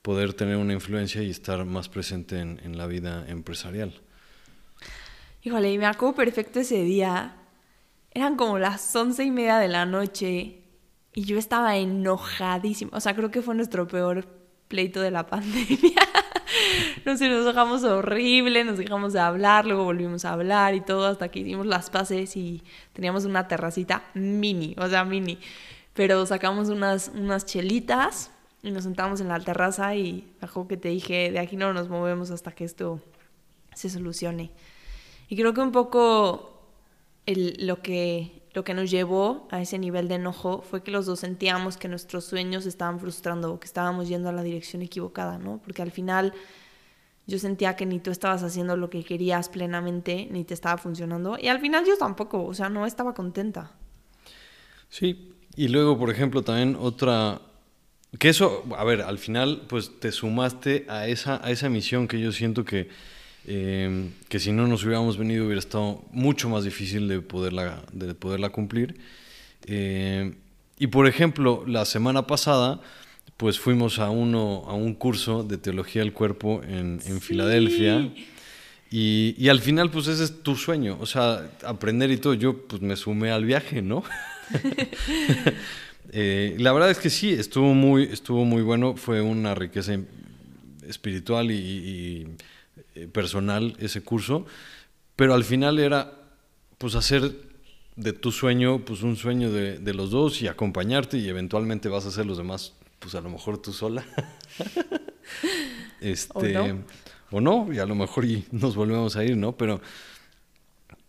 poder 0.02 0.32
tener 0.32 0.56
una 0.56 0.72
influencia 0.72 1.22
y 1.22 1.30
estar 1.30 1.64
más 1.64 1.88
presente 1.88 2.40
en, 2.40 2.60
en 2.64 2.78
la 2.78 2.86
vida 2.86 3.24
empresarial. 3.28 4.00
Híjole, 5.42 5.72
y 5.72 5.78
me 5.78 5.86
acuerdo 5.86 6.16
perfecto 6.16 6.60
ese 6.60 6.82
día. 6.82 7.36
Eran 8.10 8.36
como 8.36 8.58
las 8.58 8.94
once 8.96 9.22
y 9.22 9.30
media 9.30 9.58
de 9.58 9.68
la 9.68 9.86
noche 9.86 10.62
y 11.14 11.24
yo 11.24 11.38
estaba 11.38 11.76
enojadísima. 11.76 12.96
O 12.96 13.00
sea, 13.00 13.14
creo 13.14 13.30
que 13.30 13.42
fue 13.42 13.54
nuestro 13.54 13.86
peor 13.86 14.26
pleito 14.68 15.00
de 15.00 15.10
la 15.10 15.26
pandemia. 15.28 16.02
Nos 17.04 17.44
dejamos 17.44 17.84
horrible, 17.84 18.64
nos 18.64 18.78
dejamos 18.78 19.12
de 19.12 19.20
hablar, 19.20 19.66
luego 19.66 19.84
volvimos 19.84 20.24
a 20.24 20.32
hablar 20.32 20.74
y 20.74 20.80
todo 20.80 21.06
hasta 21.06 21.28
que 21.28 21.40
hicimos 21.40 21.66
las 21.66 21.90
paces 21.90 22.36
y 22.36 22.62
teníamos 22.92 23.24
una 23.24 23.48
terracita 23.48 24.04
mini, 24.14 24.74
o 24.78 24.88
sea, 24.88 25.04
mini. 25.04 25.38
Pero 25.94 26.24
sacamos 26.26 26.68
unas, 26.68 27.10
unas 27.14 27.44
chelitas 27.44 28.30
y 28.62 28.70
nos 28.70 28.84
sentamos 28.84 29.20
en 29.20 29.28
la 29.28 29.40
terraza 29.40 29.94
y 29.94 30.32
bajo 30.40 30.68
que 30.68 30.76
te 30.76 30.88
dije, 30.88 31.30
de 31.30 31.38
aquí 31.38 31.56
no 31.56 31.72
nos 31.72 31.88
movemos 31.88 32.30
hasta 32.30 32.52
que 32.52 32.64
esto 32.64 33.00
se 33.74 33.90
solucione. 33.90 34.50
Y 35.28 35.36
creo 35.36 35.54
que 35.54 35.60
un 35.60 35.72
poco 35.72 36.62
el, 37.26 37.66
lo 37.66 37.82
que 37.82 38.38
lo 38.54 38.64
que 38.64 38.74
nos 38.74 38.90
llevó 38.90 39.46
a 39.50 39.60
ese 39.60 39.78
nivel 39.78 40.08
de 40.08 40.16
enojo 40.16 40.62
fue 40.62 40.82
que 40.82 40.90
los 40.90 41.06
dos 41.06 41.20
sentíamos 41.20 41.76
que 41.76 41.86
nuestros 41.86 42.24
sueños 42.24 42.66
estaban 42.66 42.98
frustrando 42.98 43.60
que 43.60 43.66
estábamos 43.66 44.08
yendo 44.08 44.28
a 44.30 44.32
la 44.32 44.42
dirección 44.42 44.82
equivocada, 44.82 45.38
¿no? 45.38 45.60
Porque 45.62 45.82
al 45.82 45.92
final 45.92 46.32
yo 47.28 47.38
sentía 47.38 47.76
que 47.76 47.86
ni 47.86 48.00
tú 48.00 48.10
estabas 48.10 48.42
haciendo 48.42 48.76
lo 48.76 48.90
que 48.90 49.04
querías 49.04 49.48
plenamente, 49.48 50.26
ni 50.32 50.42
te 50.42 50.54
estaba 50.54 50.78
funcionando. 50.78 51.38
Y 51.40 51.46
al 51.46 51.60
final 51.60 51.84
yo 51.86 51.96
tampoco, 51.96 52.44
o 52.44 52.54
sea, 52.54 52.68
no 52.68 52.86
estaba 52.86 53.14
contenta. 53.14 53.70
Sí, 54.88 55.32
y 55.54 55.68
luego, 55.68 55.96
por 55.96 56.10
ejemplo, 56.10 56.42
también 56.42 56.76
otra... 56.80 57.40
Que 58.18 58.30
eso, 58.30 58.64
a 58.76 58.82
ver, 58.82 59.02
al 59.02 59.18
final, 59.18 59.66
pues 59.68 60.00
te 60.00 60.10
sumaste 60.10 60.86
a 60.88 61.06
esa, 61.06 61.40
a 61.46 61.52
esa 61.52 61.68
misión 61.68 62.08
que 62.08 62.18
yo 62.18 62.32
siento 62.32 62.64
que 62.64 62.88
Em, 63.50 64.12
que 64.28 64.38
si 64.38 64.52
no 64.52 64.66
nos 64.66 64.84
hubiéramos 64.84 65.16
venido 65.16 65.46
hubiera 65.46 65.58
estado 65.58 66.04
mucho 66.12 66.50
más 66.50 66.64
difícil 66.64 67.08
de 67.08 67.22
poderla, 67.22 67.82
de 67.92 68.14
poderla 68.14 68.50
cumplir. 68.50 69.00
Em, 69.64 70.34
y 70.78 70.88
por 70.88 71.06
ejemplo, 71.06 71.64
la 71.66 71.86
semana 71.86 72.26
pasada, 72.26 72.82
pues 73.36 73.58
fuimos 73.58 73.98
a, 73.98 74.10
uno, 74.10 74.64
a 74.66 74.74
un 74.74 74.94
curso 74.94 75.42
de 75.42 75.58
teología 75.58 76.02
del 76.02 76.12
cuerpo 76.12 76.62
en, 76.62 77.00
en 77.06 77.20
Filadelfia. 77.20 78.10
Y, 78.90 79.34
y, 79.36 79.48
al 79.50 79.60
final, 79.60 79.90
pues 79.90 80.06
ese 80.06 80.24
es 80.24 80.42
tu 80.42 80.56
sueño, 80.56 80.96
o 80.98 81.04
sea, 81.06 81.50
aprender 81.64 82.10
y 82.10 82.16
todo. 82.16 82.32
Yo, 82.32 82.66
pues 82.66 82.80
me 82.80 82.96
sumé 82.96 83.30
al 83.30 83.44
viaje, 83.44 83.82
¿no? 83.82 84.02
Eh, 86.10 86.56
la 86.58 86.72
verdad 86.72 86.90
es 86.90 86.98
que 86.98 87.10
sí, 87.10 87.30
estuvo 87.30 87.74
muy, 87.74 88.04
estuvo 88.04 88.46
muy 88.46 88.62
bueno, 88.62 88.96
fue 88.96 89.20
una 89.20 89.54
riqueza 89.54 89.98
espiritual 90.86 91.50
y, 91.50 92.28
eh, 92.94 93.06
personal 93.08 93.76
ese 93.78 94.00
curso, 94.00 94.46
pero 95.16 95.34
al 95.34 95.44
final 95.44 95.78
era 95.78 96.14
pues 96.78 96.94
hacer 96.94 97.32
de 97.96 98.12
tu 98.14 98.32
sueño 98.32 98.78
pues 98.86 99.02
un 99.02 99.16
sueño 99.16 99.52
de, 99.52 99.78
de 99.78 99.92
los 99.92 100.10
dos 100.10 100.40
y 100.40 100.46
acompañarte 100.46 101.18
y 101.18 101.28
eventualmente 101.28 101.90
vas 101.90 102.06
a 102.06 102.08
hacer 102.08 102.24
los 102.24 102.38
demás 102.38 102.72
pues 102.98 103.14
a 103.14 103.20
lo 103.20 103.30
mejor 103.30 103.58
tú 103.58 103.72
sola. 103.72 104.04
este, 106.00 106.76
¿O 107.30 107.40
no? 107.40 107.72
y 107.72 107.78
a 107.78 107.86
lo 107.86 107.94
mejor 107.94 108.24
y 108.24 108.46
nos 108.50 108.74
volvemos 108.74 109.16
a 109.16 109.24
ir, 109.24 109.36
¿no? 109.36 109.56
Pero, 109.56 109.80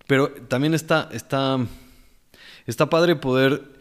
pero 0.07 0.31
también 0.31 0.73
está, 0.73 1.09
está, 1.11 1.57
está 2.65 2.89
padre 2.89 3.15
poder 3.15 3.79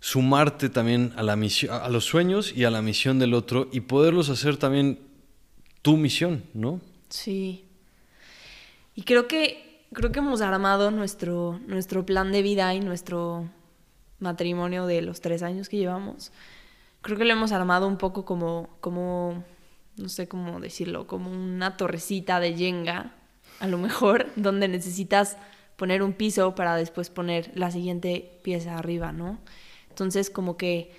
sumarte 0.00 0.68
también 0.68 1.14
a 1.16 1.22
la 1.22 1.36
misión, 1.36 1.72
a 1.72 1.88
los 1.88 2.04
sueños 2.04 2.52
y 2.54 2.64
a 2.64 2.70
la 2.70 2.82
misión 2.82 3.18
del 3.18 3.32
otro 3.32 3.68
y 3.72 3.80
poderlos 3.80 4.28
hacer 4.28 4.58
también 4.58 4.98
tu 5.80 5.96
misión, 5.96 6.44
¿no? 6.52 6.80
Sí. 7.08 7.64
Y 8.94 9.02
creo 9.04 9.26
que 9.26 9.86
creo 9.94 10.12
que 10.12 10.18
hemos 10.18 10.42
armado 10.42 10.90
nuestro 10.90 11.58
nuestro 11.66 12.04
plan 12.04 12.32
de 12.32 12.42
vida 12.42 12.74
y 12.74 12.80
nuestro 12.80 13.48
matrimonio 14.18 14.86
de 14.86 15.00
los 15.00 15.20
tres 15.20 15.42
años 15.42 15.68
que 15.68 15.78
llevamos 15.78 16.32
creo 17.04 17.18
que 17.18 17.26
lo 17.26 17.34
hemos 17.34 17.52
armado 17.52 17.86
un 17.86 17.98
poco 17.98 18.24
como, 18.24 18.70
como, 18.80 19.44
no 19.96 20.08
sé 20.08 20.26
cómo 20.26 20.58
decirlo, 20.58 21.06
como 21.06 21.30
una 21.30 21.76
torrecita 21.76 22.40
de 22.40 22.54
yenga, 22.54 23.12
a 23.60 23.68
lo 23.68 23.76
mejor, 23.76 24.26
donde 24.36 24.66
necesitas 24.68 25.36
poner 25.76 26.02
un 26.02 26.14
piso 26.14 26.54
para 26.54 26.76
después 26.76 27.10
poner 27.10 27.52
la 27.54 27.70
siguiente 27.70 28.40
pieza 28.42 28.78
arriba, 28.78 29.12
¿no? 29.12 29.38
Entonces, 29.90 30.30
como 30.30 30.56
que 30.56 30.92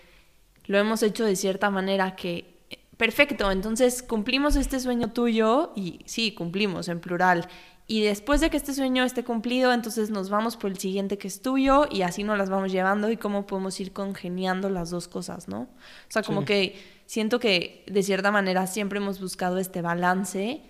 lo 0.67 0.77
hemos 0.77 1.01
hecho 1.01 1.25
de 1.25 1.35
cierta 1.35 1.71
manera 1.71 2.15
que, 2.15 2.53
perfecto, 2.97 3.51
entonces 3.51 4.03
cumplimos 4.03 4.55
este 4.57 4.79
sueño 4.79 5.11
tuyo 5.11 5.73
y 5.75 6.01
sí, 6.05 6.33
cumplimos 6.33 6.87
en 6.87 6.99
plural 6.99 7.47
y 7.87 8.01
después 8.01 8.41
de 8.41 8.49
que 8.49 8.57
este 8.57 8.73
sueño 8.73 9.03
esté 9.03 9.23
cumplido, 9.23 9.71
entonces 9.71 10.09
nos 10.09 10.29
vamos 10.29 10.57
por 10.57 10.71
el 10.71 10.79
siguiente 10.79 11.19
que 11.19 11.27
es 11.27 11.41
tuyo 11.41 11.85
y 11.91 12.01
así 12.01 12.23
nos 12.23 12.37
las 12.37 12.49
vamos 12.49 12.71
llevando 12.71 13.11
y 13.11 13.17
cómo 13.17 13.45
podemos 13.45 13.79
ir 13.79 13.93
congeniando 13.93 14.69
las 14.69 14.89
dos 14.89 15.07
cosas, 15.07 15.47
¿no? 15.47 15.61
O 15.61 16.09
sea, 16.09 16.23
como 16.23 16.45
que 16.45 16.81
siento 17.05 17.39
que 17.39 17.83
de 17.85 18.01
cierta 18.01 18.31
manera 18.31 18.65
siempre 18.65 18.97
hemos 18.97 19.21
buscado 19.21 19.59
este 19.59 19.83
balance 19.83 20.63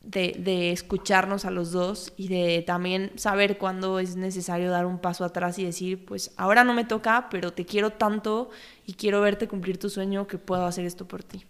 de, 0.00 0.34
de, 0.38 0.72
escucharnos 0.72 1.44
a 1.44 1.50
los 1.50 1.72
dos 1.72 2.14
y 2.16 2.28
de 2.28 2.64
también 2.66 3.12
saber 3.16 3.58
cuándo 3.58 3.98
es 3.98 4.16
necesario 4.16 4.70
dar 4.70 4.86
un 4.86 4.98
paso 4.98 5.24
atrás 5.24 5.58
y 5.58 5.64
decir, 5.64 6.06
pues 6.06 6.32
ahora 6.38 6.64
no 6.64 6.72
me 6.72 6.84
toca, 6.84 7.28
pero 7.30 7.52
te 7.52 7.66
quiero 7.66 7.90
tanto 7.90 8.48
y 8.86 8.94
quiero 8.94 9.20
verte 9.20 9.46
cumplir 9.46 9.78
tu 9.78 9.90
sueño 9.90 10.26
que 10.26 10.38
puedo 10.38 10.64
hacer 10.64 10.86
esto 10.86 11.06
por 11.06 11.22
ti. 11.22 11.44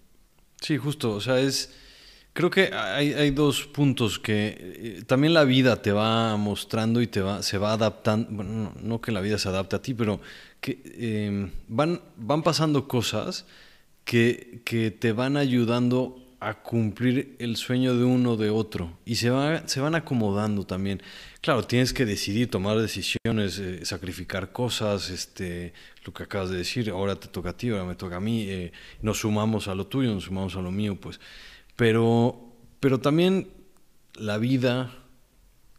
Sí, 0.60 0.76
justo, 0.76 1.12
o 1.12 1.20
sea, 1.20 1.38
es 1.38 1.72
Creo 2.34 2.48
que 2.50 2.72
hay, 2.72 3.12
hay 3.12 3.30
dos 3.30 3.66
puntos 3.66 4.18
que 4.18 4.56
eh, 4.58 5.02
también 5.06 5.34
la 5.34 5.44
vida 5.44 5.82
te 5.82 5.92
va 5.92 6.36
mostrando 6.38 7.02
y 7.02 7.06
te 7.06 7.20
va, 7.20 7.42
se 7.42 7.58
va 7.58 7.74
adaptando. 7.74 8.28
Bueno, 8.30 8.72
no, 8.80 9.00
que 9.02 9.12
la 9.12 9.20
vida 9.20 9.36
se 9.36 9.50
adapte 9.50 9.76
a 9.76 9.82
ti, 9.82 9.92
pero 9.92 10.20
que 10.60 10.80
em, 10.96 11.50
van, 11.68 12.00
van 12.16 12.42
pasando 12.42 12.88
cosas 12.88 13.44
que, 14.04 14.62
que, 14.64 14.90
te 14.90 15.12
van 15.12 15.36
ayudando 15.36 16.18
a 16.40 16.54
cumplir 16.54 17.36
el 17.38 17.56
sueño 17.56 17.96
de 17.96 18.04
uno 18.04 18.36
de 18.36 18.50
otro 18.50 18.98
y 19.04 19.16
se, 19.16 19.30
va, 19.30 19.68
se 19.68 19.80
van 19.80 19.94
acomodando 19.94 20.64
también. 20.64 21.02
Claro, 21.42 21.64
tienes 21.64 21.92
que 21.92 22.06
decidir, 22.06 22.50
tomar 22.50 22.78
decisiones, 22.78 23.58
eh, 23.58 23.84
sacrificar 23.84 24.52
cosas, 24.52 25.10
este, 25.10 25.74
lo 26.04 26.14
que 26.14 26.22
acabas 26.22 26.50
de 26.50 26.56
decir, 26.56 26.88
ahora 26.90 27.16
te 27.16 27.28
toca 27.28 27.50
a 27.50 27.56
ti, 27.56 27.68
ahora 27.68 27.84
me 27.84 27.94
toca 27.94 28.16
a 28.16 28.20
mí, 28.20 28.46
eh, 28.48 28.72
nos 29.02 29.18
sumamos 29.18 29.68
a 29.68 29.74
lo 29.74 29.86
tuyo, 29.86 30.14
nos 30.14 30.24
sumamos 30.24 30.56
a 30.56 30.62
lo 30.62 30.70
mío, 30.70 30.96
pues 30.96 31.20
pero, 31.76 32.52
pero 32.80 33.00
también 33.00 33.48
la 34.14 34.38
vida 34.38 34.90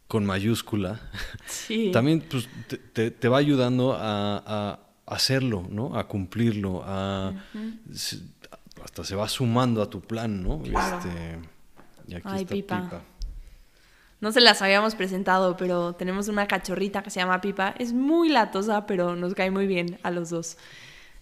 con 0.08 0.26
mayúscula 0.26 1.00
también 1.92 2.22
pues, 2.22 2.48
te, 2.94 3.28
va 3.28 3.38
ayudando 3.38 3.98
a, 4.00 4.80
hacerlo, 5.06 5.68
¿no? 5.70 5.98
A 5.98 6.08
cumplirlo, 6.08 6.82
a, 6.86 7.34
hasta 8.84 9.04
se 9.04 9.16
va 9.16 9.28
sumando 9.28 9.82
a 9.82 9.90
tu 9.90 10.02
plan, 10.02 10.42
¿no? 10.42 10.64
Este, 10.64 11.40
y 12.08 12.16
aquí 12.16 12.28
está 12.36 12.54
Pipa. 12.54 13.02
No 14.22 14.32
se 14.32 14.40
las 14.40 14.62
habíamos 14.62 14.96
presentado, 14.96 15.58
pero 15.58 15.94
tenemos 15.94 16.30
una 16.30 16.48
cachorrita 16.48 17.04
que 17.04 17.10
se 17.10 17.20
llama 17.20 17.42
Pipa. 17.42 17.76
Es 17.78 17.92
muy 17.92 18.30
latosa, 18.30 18.86
pero 18.86 19.18
nos 19.18 19.34
cae 19.34 19.52
muy 19.52 19.68
bien 19.68 20.00
a 20.02 20.12
los 20.12 20.30
dos. 20.30 20.58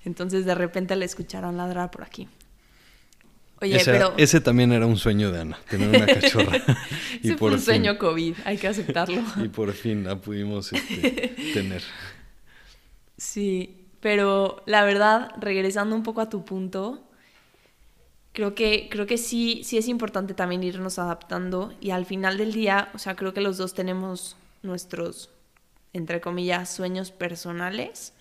Entonces 0.05 0.45
de 0.45 0.53
repente 0.53 0.95
la 0.95 1.05
escucharon 1.05 1.57
ladrar 1.57 1.89
por 1.89 2.03
aquí. 2.03 2.29
Oye, 3.61 3.77
ese, 3.77 3.91
pero... 3.91 4.13
ese 4.17 4.41
también 4.41 4.71
era 4.71 4.87
un 4.87 4.97
sueño 4.97 5.31
de 5.31 5.41
Ana, 5.41 5.59
tener 5.69 5.89
una 5.89 6.05
cachorra. 6.07 6.57
y 7.21 7.27
ese 7.27 7.37
fue 7.37 7.51
un 7.51 7.59
sueño 7.59 7.97
COVID, 7.99 8.35
hay 8.43 8.57
que 8.57 8.67
aceptarlo. 8.67 9.21
y 9.43 9.49
por 9.49 9.71
fin 9.73 10.03
la 10.03 10.15
pudimos 10.15 10.73
este, 10.73 11.35
tener. 11.53 11.83
Sí, 13.17 13.85
pero 13.99 14.63
la 14.65 14.83
verdad, 14.83 15.31
regresando 15.39 15.95
un 15.95 16.01
poco 16.01 16.21
a 16.21 16.29
tu 16.29 16.43
punto, 16.43 17.07
creo 18.33 18.55
que, 18.55 18.87
creo 18.89 19.05
que 19.05 19.19
sí, 19.19 19.61
sí 19.63 19.77
es 19.77 19.87
importante 19.87 20.33
también 20.33 20.63
irnos 20.63 20.97
adaptando 20.97 21.71
y 21.79 21.91
al 21.91 22.07
final 22.07 22.39
del 22.39 22.53
día, 22.53 22.89
o 22.95 22.97
sea, 22.97 23.15
creo 23.15 23.33
que 23.33 23.41
los 23.41 23.57
dos 23.57 23.75
tenemos 23.75 24.37
nuestros, 24.63 25.29
entre 25.93 26.19
comillas, 26.19 26.73
sueños 26.73 27.11
personales, 27.11 28.13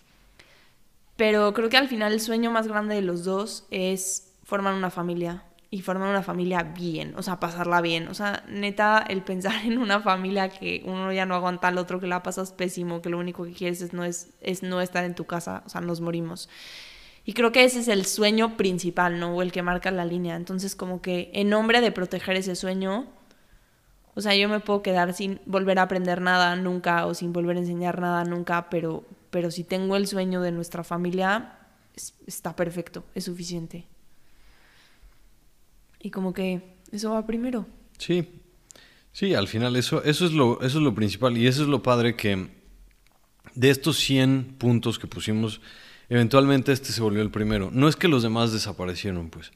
pero 1.16 1.54
creo 1.54 1.70
que 1.70 1.78
al 1.78 1.88
final 1.88 2.12
el 2.12 2.20
sueño 2.20 2.50
más 2.50 2.68
grande 2.68 2.94
de 2.94 3.02
los 3.02 3.24
dos 3.24 3.66
es 3.70 4.29
forman 4.50 4.74
una 4.74 4.90
familia 4.90 5.44
y 5.70 5.82
forman 5.82 6.08
una 6.08 6.24
familia 6.24 6.64
bien, 6.64 7.14
o 7.16 7.22
sea, 7.22 7.38
pasarla 7.38 7.80
bien. 7.80 8.08
O 8.08 8.14
sea, 8.14 8.42
neta, 8.48 9.04
el 9.08 9.22
pensar 9.22 9.64
en 9.64 9.78
una 9.78 10.00
familia 10.00 10.48
que 10.48 10.82
uno 10.84 11.12
ya 11.12 11.24
no 11.24 11.36
aguanta 11.36 11.68
al 11.68 11.78
otro, 11.78 12.00
que 12.00 12.08
la 12.08 12.24
pasas 12.24 12.52
pésimo, 12.52 13.00
que 13.00 13.08
lo 13.08 13.18
único 13.18 13.44
que 13.44 13.52
quieres 13.52 13.80
es 13.80 13.92
no, 13.92 14.04
es, 14.04 14.30
es 14.40 14.64
no 14.64 14.80
estar 14.80 15.04
en 15.04 15.14
tu 15.14 15.24
casa, 15.24 15.62
o 15.64 15.68
sea, 15.68 15.80
nos 15.80 16.00
morimos. 16.00 16.48
Y 17.24 17.32
creo 17.34 17.52
que 17.52 17.62
ese 17.62 17.78
es 17.78 17.86
el 17.86 18.04
sueño 18.06 18.56
principal, 18.56 19.20
¿no? 19.20 19.36
O 19.36 19.42
el 19.42 19.52
que 19.52 19.62
marca 19.62 19.92
la 19.92 20.04
línea. 20.04 20.34
Entonces, 20.34 20.74
como 20.74 21.00
que 21.00 21.30
en 21.32 21.48
nombre 21.48 21.80
de 21.80 21.92
proteger 21.92 22.34
ese 22.36 22.56
sueño, 22.56 23.06
o 24.16 24.20
sea, 24.20 24.34
yo 24.34 24.48
me 24.48 24.58
puedo 24.58 24.82
quedar 24.82 25.14
sin 25.14 25.40
volver 25.46 25.78
a 25.78 25.82
aprender 25.82 26.20
nada 26.20 26.56
nunca 26.56 27.06
o 27.06 27.14
sin 27.14 27.32
volver 27.32 27.56
a 27.56 27.60
enseñar 27.60 28.00
nada 28.00 28.24
nunca, 28.24 28.68
pero, 28.70 29.04
pero 29.30 29.52
si 29.52 29.62
tengo 29.62 29.94
el 29.94 30.08
sueño 30.08 30.40
de 30.40 30.50
nuestra 30.50 30.82
familia, 30.82 31.58
está 32.26 32.56
perfecto, 32.56 33.04
es 33.14 33.26
suficiente. 33.26 33.86
Y 36.00 36.10
como 36.10 36.32
que 36.32 36.76
eso 36.92 37.10
va 37.12 37.26
primero. 37.26 37.66
Sí, 37.98 38.28
sí, 39.12 39.34
al 39.34 39.48
final 39.48 39.76
eso, 39.76 40.02
eso, 40.04 40.26
es 40.26 40.32
lo, 40.32 40.60
eso 40.62 40.78
es 40.78 40.84
lo 40.84 40.94
principal 40.94 41.36
y 41.36 41.46
eso 41.46 41.62
es 41.62 41.68
lo 41.68 41.82
padre 41.82 42.16
que 42.16 42.48
de 43.54 43.70
estos 43.70 43.98
100 43.98 44.56
puntos 44.58 44.98
que 44.98 45.06
pusimos, 45.06 45.60
eventualmente 46.08 46.72
este 46.72 46.92
se 46.92 47.02
volvió 47.02 47.22
el 47.22 47.30
primero. 47.30 47.70
No 47.72 47.88
es 47.88 47.96
que 47.96 48.08
los 48.08 48.22
demás 48.22 48.52
desaparecieron, 48.52 49.30
pues, 49.30 49.52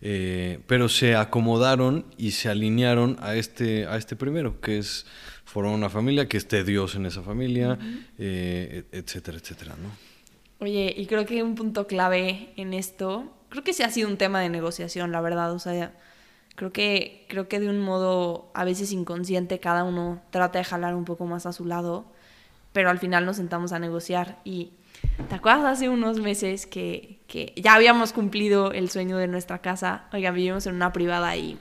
eh, 0.00 0.60
pero 0.66 0.88
se 0.88 1.16
acomodaron 1.16 2.06
y 2.18 2.32
se 2.32 2.48
alinearon 2.48 3.16
a 3.20 3.34
este, 3.34 3.86
a 3.86 3.96
este 3.96 4.16
primero, 4.16 4.60
que 4.60 4.78
es 4.78 5.06
formar 5.44 5.74
una 5.74 5.88
familia, 5.88 6.28
que 6.28 6.36
esté 6.36 6.64
Dios 6.64 6.96
en 6.96 7.06
esa 7.06 7.22
familia, 7.22 7.78
eh, 8.18 8.84
etcétera, 8.92 9.38
etcétera, 9.38 9.76
¿no? 9.82 9.90
Oye, 10.58 10.94
y 10.96 11.06
creo 11.06 11.26
que 11.26 11.42
un 11.42 11.54
punto 11.54 11.86
clave 11.86 12.52
en 12.56 12.72
esto 12.72 13.32
creo 13.56 13.64
que 13.64 13.72
sí 13.72 13.82
ha 13.82 13.90
sido 13.90 14.10
un 14.10 14.18
tema 14.18 14.40
de 14.40 14.50
negociación, 14.50 15.12
la 15.12 15.22
verdad. 15.22 15.50
O 15.52 15.58
sea, 15.58 15.94
creo 16.56 16.74
que, 16.74 17.24
creo 17.30 17.48
que 17.48 17.58
de 17.58 17.70
un 17.70 17.80
modo 17.80 18.50
a 18.52 18.64
veces 18.64 18.92
inconsciente 18.92 19.60
cada 19.60 19.82
uno 19.82 20.20
trata 20.28 20.58
de 20.58 20.64
jalar 20.64 20.94
un 20.94 21.06
poco 21.06 21.24
más 21.24 21.46
a 21.46 21.54
su 21.54 21.64
lado, 21.64 22.04
pero 22.74 22.90
al 22.90 22.98
final 22.98 23.24
nos 23.24 23.36
sentamos 23.36 23.72
a 23.72 23.78
negociar. 23.78 24.40
Y 24.44 24.72
¿te 25.30 25.34
acuerdas 25.34 25.64
hace 25.64 25.88
unos 25.88 26.20
meses 26.20 26.66
que, 26.66 27.20
que 27.28 27.54
ya 27.56 27.72
habíamos 27.72 28.12
cumplido 28.12 28.72
el 28.72 28.90
sueño 28.90 29.16
de 29.16 29.26
nuestra 29.26 29.62
casa? 29.62 30.04
Oigan, 30.12 30.34
vivimos 30.34 30.66
en 30.66 30.74
una 30.74 30.92
privada 30.92 31.34
y 31.34 31.58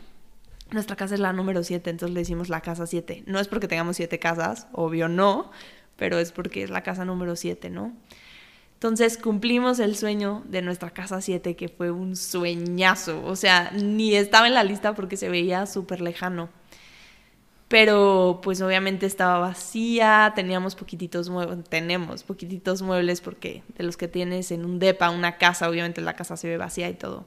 nuestra 0.72 0.98
casa 0.98 1.14
es 1.14 1.22
la 1.22 1.32
número 1.32 1.64
7, 1.64 1.90
entonces 1.90 2.14
le 2.14 2.20
decimos 2.20 2.50
la 2.50 2.60
casa 2.60 2.88
7. 2.88 3.24
No 3.26 3.40
es 3.40 3.48
porque 3.48 3.70
tengamos 3.70 3.96
siete 3.96 4.20
casas, 4.20 4.68
obvio 4.74 5.08
no, 5.08 5.50
pero 5.96 6.20
es 6.20 6.34
porque 6.34 6.64
es 6.64 6.70
la 6.70 6.84
casa 6.84 7.06
número 7.06 7.38
7, 7.38 7.70
¿no? 7.70 7.94
Entonces 8.76 9.18
cumplimos 9.18 9.80
el 9.80 9.96
sueño 9.96 10.44
de 10.46 10.62
nuestra 10.62 10.92
casa 10.92 11.22
7, 11.22 11.56
que 11.56 11.70
fue 11.70 11.92
un 11.92 12.16
sueñazo. 12.16 13.26
O 13.26 13.36
sea, 13.36 13.72
ni 13.72 14.14
estaba 14.16 14.48
en 14.48 14.54
la 14.54 14.64
lista 14.64 14.94
porque 14.94 15.18
se 15.18 15.30
veía 15.30 15.66
súper 15.66 16.02
lejano. 16.02 16.50
Pero 17.68 18.42
pues 18.44 18.62
obviamente 18.62 19.06
estaba 19.06 19.40
vacía, 19.40 20.34
teníamos 20.36 20.76
poquititos 20.76 21.30
muebles, 21.30 21.68
tenemos 21.68 22.24
poquititos 22.24 22.82
muebles 22.84 23.22
porque 23.22 23.64
de 23.76 23.84
los 23.84 23.98
que 23.98 24.08
tienes 24.08 24.52
en 24.52 24.66
un 24.66 24.78
depa, 24.78 25.10
una 25.10 25.38
casa, 25.38 25.68
obviamente 25.68 26.02
la 26.02 26.16
casa 26.16 26.38
se 26.38 26.48
ve 26.48 26.58
vacía 26.58 26.90
y 26.90 26.94
todo. 26.94 27.26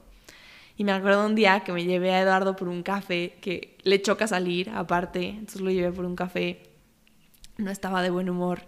Y 0.76 0.84
me 0.84 0.92
acuerdo 0.92 1.26
un 1.26 1.34
día 1.34 1.64
que 1.64 1.72
me 1.72 1.84
llevé 1.84 2.12
a 2.12 2.20
Eduardo 2.20 2.54
por 2.54 2.68
un 2.68 2.84
café, 2.84 3.36
que 3.40 3.76
le 3.82 4.00
choca 4.00 4.28
salir 4.28 4.70
aparte, 4.70 5.30
entonces 5.30 5.60
lo 5.60 5.70
llevé 5.72 5.90
por 5.90 6.04
un 6.04 6.14
café, 6.14 6.62
no 7.56 7.72
estaba 7.72 8.00
de 8.00 8.10
buen 8.10 8.30
humor 8.30 8.62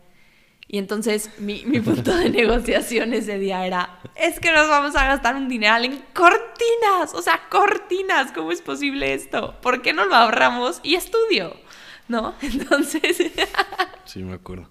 Y 0.73 0.79
entonces 0.79 1.31
mi, 1.39 1.65
mi 1.67 1.81
punto 1.81 2.17
de 2.17 2.31
negociación 2.31 3.13
ese 3.13 3.41
día 3.41 3.67
era, 3.67 3.99
es 4.15 4.39
que 4.39 4.53
nos 4.53 4.69
vamos 4.69 4.95
a 4.95 5.05
gastar 5.05 5.35
un 5.35 5.49
dineral 5.49 5.85
en 5.85 6.01
cortinas, 6.15 7.13
o 7.13 7.23
sea, 7.23 7.41
cortinas, 7.51 8.31
¿cómo 8.31 8.53
es 8.53 8.63
posible 8.63 9.13
esto? 9.13 9.57
¿Por 9.63 9.83
qué 9.83 9.93
no 9.93 10.05
lo 10.05 10.15
ahorramos 10.15 10.79
y 10.85 10.95
estudio? 10.95 11.57
¿No? 12.07 12.37
Entonces... 12.43 13.21
sí, 14.05 14.23
me 14.23 14.35
acuerdo. 14.35 14.69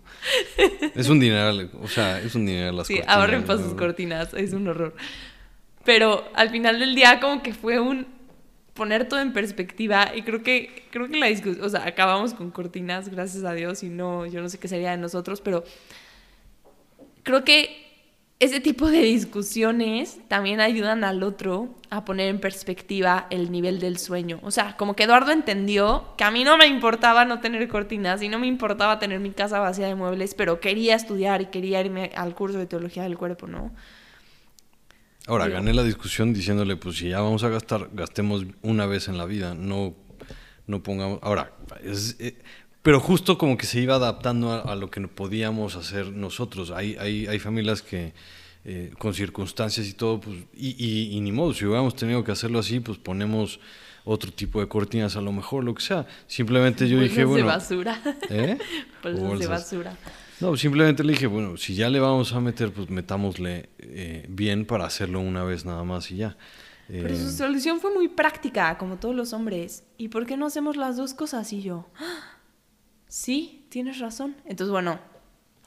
Es 0.96 1.10
un 1.10 1.20
dineral, 1.20 1.70
o 1.82 1.90
sea, 1.90 2.22
es 2.22 2.34
un 2.34 2.46
dineral 2.46 2.78
las 2.78 2.88
sí, 2.88 3.02
ahorren 3.06 3.44
para 3.44 3.60
sus 3.60 3.74
cortinas, 3.74 4.34
es 4.34 4.54
un 4.54 4.70
horror. 4.70 4.96
Pero 5.84 6.32
al 6.34 6.50
final 6.50 6.80
del 6.80 6.96
día 6.96 7.20
como 7.20 7.44
que 7.44 7.54
fue 7.54 7.78
un 7.82 8.08
poner 8.80 9.10
todo 9.10 9.20
en 9.20 9.34
perspectiva 9.34 10.16
y 10.16 10.22
creo 10.22 10.42
que 10.42 10.88
creo 10.90 11.10
que 11.10 11.18
la 11.18 11.26
discusión, 11.26 11.66
o 11.66 11.68
sea, 11.68 11.86
acabamos 11.86 12.34
con 12.34 12.50
cortinas, 12.50 13.10
gracias 13.10 13.44
a 13.44 13.52
Dios, 13.52 13.84
y 13.84 13.90
no, 13.90 14.26
yo 14.26 14.42
no 14.42 14.48
sé 14.48 14.58
qué 14.58 14.70
sería 14.70 14.92
de 14.92 14.98
nosotros, 14.98 15.42
pero 15.42 15.66
creo 17.24 17.44
que 17.44 17.90
ese 18.40 18.62
tipo 18.62 18.90
de 18.90 19.02
discusiones 19.02 20.22
también 20.30 20.62
ayudan 20.62 21.04
al 21.04 21.24
otro 21.24 21.76
a 21.90 22.06
poner 22.06 22.30
en 22.30 22.40
perspectiva 22.40 23.28
el 23.32 23.52
nivel 23.52 23.82
del 23.82 23.98
sueño. 23.98 24.40
O 24.44 24.52
sea, 24.52 24.78
como 24.78 24.96
que 24.96 25.04
Eduardo 25.04 25.34
entendió 25.34 26.14
que 26.16 26.24
a 26.24 26.32
mí 26.32 26.46
no 26.46 26.56
me 26.58 26.66
importaba 26.68 27.26
no 27.26 27.42
tener 27.42 27.68
cortinas 27.68 28.22
y 28.22 28.30
no 28.30 28.40
me 28.40 28.48
importaba 28.48 28.98
tener 28.98 29.20
mi 29.20 29.32
casa 29.32 29.60
vacía 29.60 29.88
de 29.88 29.96
muebles, 29.96 30.36
pero 30.36 30.62
quería 30.62 30.96
estudiar 30.96 31.42
y 31.42 31.48
quería 31.48 31.82
irme 31.82 32.12
al 32.16 32.34
curso 32.34 32.58
de 32.58 32.66
teología 32.66 33.04
del 33.04 33.18
cuerpo, 33.18 33.46
¿no? 33.46 33.74
Ahora, 35.30 35.48
gané 35.48 35.74
la 35.74 35.84
discusión 35.84 36.34
diciéndole, 36.34 36.76
pues 36.76 36.98
si 36.98 37.10
ya 37.10 37.22
vamos 37.22 37.44
a 37.44 37.50
gastar, 37.50 37.90
gastemos 37.94 38.46
una 38.64 38.88
vez 38.88 39.08
en 39.08 39.18
la 39.18 39.26
vida, 39.26 39.54
no, 39.54 39.94
no 40.66 40.82
pongamos... 40.82 41.20
Ahora, 41.22 41.54
eh, 41.84 42.36
pero 42.82 43.00
justo 43.00 43.38
como 43.38 43.56
que 43.56 43.68
se 43.68 43.80
iba 43.80 43.96
adaptando 43.96 44.52
a, 44.52 44.76
lo 44.76 44.90
que 44.90 45.02
podíamos 45.02 45.76
hacer 45.76 46.12
nosotros. 46.12 46.72
Hay, 46.72 46.96
hay, 47.00 47.28
hay 47.28 47.38
familias 47.38 47.84
que 47.84 48.14
eh, 48.66 48.92
con 48.98 49.14
circunstancias 49.14 49.88
y 49.88 49.94
todo, 49.94 50.20
pues, 50.20 50.36
y, 50.56 51.16
y, 51.16 51.22
ni 51.22 51.32
modo, 51.32 51.54
si 51.54 51.66
hubiéramos 51.66 51.96
tenido 51.96 52.24
que 52.24 52.32
hacerlo 52.32 52.58
así, 52.58 52.80
pues 52.80 52.98
ponemos 52.98 53.60
otro 54.06 54.32
tipo 54.32 54.60
de 54.60 54.68
cortinas 54.68 55.16
a 55.16 55.22
lo 55.22 55.32
mejor, 55.32 55.64
lo 55.64 55.76
que 55.76 55.84
sea. 55.84 56.08
Simplemente 56.26 56.90
yo 56.90 57.00
dije, 57.00 57.24
bueno... 57.24 57.46
de 57.46 57.52
basura. 57.52 58.02
¿Eh? 58.30 58.58
Bolsas 59.04 59.40
de 59.40 59.48
basura. 59.48 59.98
No, 60.42 60.56
simplemente 60.56 61.04
le 61.04 61.14
dije, 61.14 61.28
bueno, 61.28 61.58
si 61.58 61.76
ya 61.76 61.90
le 61.90 62.00
vamos 62.00 62.32
a 62.34 62.40
meter, 62.40 62.72
pues 62.72 62.90
metámosle 62.90 63.70
eh, 63.80 64.26
bien 64.30 64.66
para 64.66 64.86
hacerlo 64.86 65.20
una 65.20 65.44
vez 65.44 65.66
nada 65.66 65.84
más 65.84 66.10
y 66.12 66.18
ya. 66.18 66.38
Pero 66.88 67.16
su 67.16 67.28
eh, 67.28 67.32
solución 67.32 67.80
fue 67.80 67.94
muy 67.94 68.08
práctica, 68.08 68.78
como 68.78 68.98
todos 68.98 69.14
los 69.14 69.34
hombres. 69.34 69.84
¿Y 69.98 70.08
por 70.08 70.26
qué 70.26 70.38
no 70.38 70.48
hacemos 70.48 70.78
las 70.78 70.98
dos 70.98 71.14
cosas? 71.14 71.52
Y 71.54 71.62
yo, 71.62 71.88
¡Ah! 72.00 72.38
sí, 73.08 73.66
tienes 73.70 74.00
razón. 74.00 74.36
Entonces, 74.46 74.72
bueno, 74.72 75.00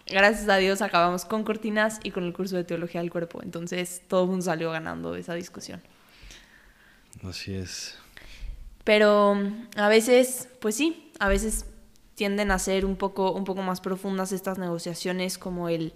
gracias 0.06 0.48
a 0.48 0.56
Dios 0.56 0.82
acabamos 0.82 1.24
con 1.24 1.44
cortinas 1.44 2.00
y 2.02 2.10
con 2.10 2.24
el 2.24 2.32
curso 2.32 2.56
de 2.56 2.64
teología 2.64 3.02
del 3.02 3.10
cuerpo. 3.10 3.40
Entonces, 3.42 4.02
todo 4.08 4.24
el 4.24 4.30
mundo 4.30 4.44
salió 4.44 4.70
ganando 4.70 5.14
esa 5.14 5.34
discusión. 5.34 5.82
Así 7.22 7.54
es. 7.54 7.96
Pero 8.84 9.36
a 9.76 9.88
veces, 9.88 10.48
pues 10.60 10.74
sí, 10.74 11.12
a 11.20 11.28
veces 11.28 11.66
tienden 12.14 12.50
a 12.50 12.58
ser 12.58 12.84
un 12.84 12.96
poco, 12.96 13.32
un 13.32 13.44
poco 13.44 13.62
más 13.62 13.80
profundas 13.80 14.32
estas 14.32 14.58
negociaciones 14.58 15.38
como 15.38 15.68
el 15.68 15.94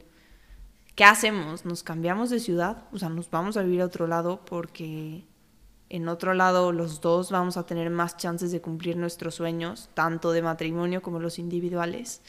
¿qué 0.94 1.04
hacemos? 1.04 1.64
¿Nos 1.64 1.82
cambiamos 1.82 2.30
de 2.30 2.40
ciudad? 2.40 2.84
O 2.92 2.98
sea, 2.98 3.08
nos 3.08 3.30
vamos 3.30 3.56
a 3.56 3.62
vivir 3.62 3.82
a 3.82 3.86
otro 3.86 4.06
lado 4.06 4.40
porque 4.44 5.24
en 5.88 6.08
otro 6.08 6.34
lado 6.34 6.72
los 6.72 7.00
dos 7.00 7.30
vamos 7.30 7.56
a 7.56 7.66
tener 7.66 7.90
más 7.90 8.16
chances 8.16 8.50
de 8.50 8.60
cumplir 8.60 8.96
nuestros 8.96 9.36
sueños, 9.36 9.90
tanto 9.94 10.32
de 10.32 10.42
matrimonio 10.42 11.02
como 11.02 11.20
los 11.20 11.38
individuales. 11.38 12.22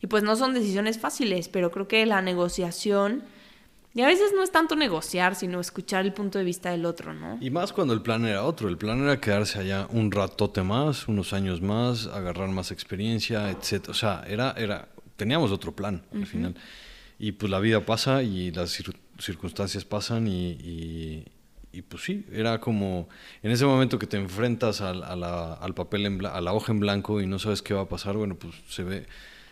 Y 0.00 0.06
pues 0.06 0.22
no 0.22 0.34
son 0.34 0.54
decisiones 0.54 0.98
fáciles, 0.98 1.48
pero 1.48 1.70
creo 1.70 1.86
que 1.86 2.06
la 2.06 2.22
negociación 2.22 3.22
y 3.92 4.02
a 4.02 4.06
veces 4.06 4.32
no 4.34 4.42
es 4.42 4.52
tanto 4.52 4.76
negociar, 4.76 5.34
sino 5.34 5.58
escuchar 5.58 6.04
el 6.04 6.12
punto 6.12 6.38
de 6.38 6.44
vista 6.44 6.70
del 6.70 6.86
otro, 6.86 7.12
¿no? 7.12 7.38
Y 7.40 7.50
más 7.50 7.72
cuando 7.72 7.92
el 7.92 8.02
plan 8.02 8.24
era 8.24 8.44
otro. 8.44 8.68
El 8.68 8.78
plan 8.78 9.02
era 9.02 9.20
quedarse 9.20 9.58
allá 9.58 9.88
un 9.90 10.12
ratote 10.12 10.62
más, 10.62 11.08
unos 11.08 11.32
años 11.32 11.60
más, 11.60 12.06
agarrar 12.06 12.48
más 12.50 12.70
experiencia, 12.70 13.50
etc. 13.50 13.88
O 13.88 13.94
sea, 13.94 14.22
era, 14.28 14.52
era, 14.56 14.88
teníamos 15.16 15.50
otro 15.50 15.72
plan 15.72 16.02
al 16.14 16.26
final. 16.26 16.54
Y 17.18 17.32
pues 17.32 17.50
la 17.50 17.58
vida 17.58 17.84
pasa 17.84 18.22
y 18.22 18.52
las 18.52 18.80
circunstancias 19.18 19.84
pasan 19.84 20.28
y, 20.28 21.24
y, 21.72 21.82
pues 21.82 22.04
sí, 22.04 22.24
era 22.32 22.60
como 22.60 23.08
en 23.42 23.50
ese 23.50 23.66
momento 23.66 23.98
que 23.98 24.06
te 24.06 24.16
enfrentas 24.16 24.80
al, 24.80 25.02
a 25.02 25.16
la, 25.16 25.54
al 25.54 25.74
papel, 25.74 26.06
en 26.06 26.24
a 26.24 26.40
la 26.40 26.52
hoja 26.52 26.70
en 26.72 26.78
blanco 26.78 27.20
y 27.20 27.26
no 27.26 27.40
sabes 27.40 27.60
qué 27.60 27.74
va 27.74 27.82
a 27.82 27.88
pasar, 27.88 28.16
bueno, 28.16 28.36
pues 28.36 28.54
se 28.68 28.84
ve 28.84 29.06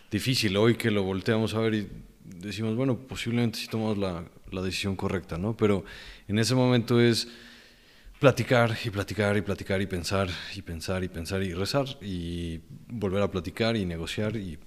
difícil. 0.09 0.55
Hoy 0.55 0.75
que 0.75 0.91
lo 0.91 1.03
volteamos 1.03 1.53
a 1.55 1.59
ver 1.59 1.73
y 1.73 1.89
decimos, 2.35 2.75
bueno, 2.75 2.97
posiblemente 2.97 3.59
sí 3.59 3.67
tomamos 3.67 3.97
la, 3.97 4.25
la, 4.51 4.61
decisión 4.61 4.95
correcta, 4.95 5.37
¿no? 5.37 5.55
Pero 5.55 5.83
en 6.27 6.39
ese 6.39 6.55
momento 6.55 6.99
es 6.99 7.27
platicar 8.19 8.77
y 8.83 8.89
platicar 8.89 9.37
y 9.37 9.41
platicar 9.41 9.81
y 9.81 9.87
pensar 9.87 10.29
y 10.55 10.61
pensar 10.61 11.03
y 11.03 11.07
pensar 11.07 11.43
y 11.43 11.53
rezar 11.53 11.87
y 12.01 12.61
volver 12.87 13.23
a 13.23 13.31
platicar 13.31 13.75
y 13.75 13.85
negociar 13.85 14.35
y, 14.35 14.59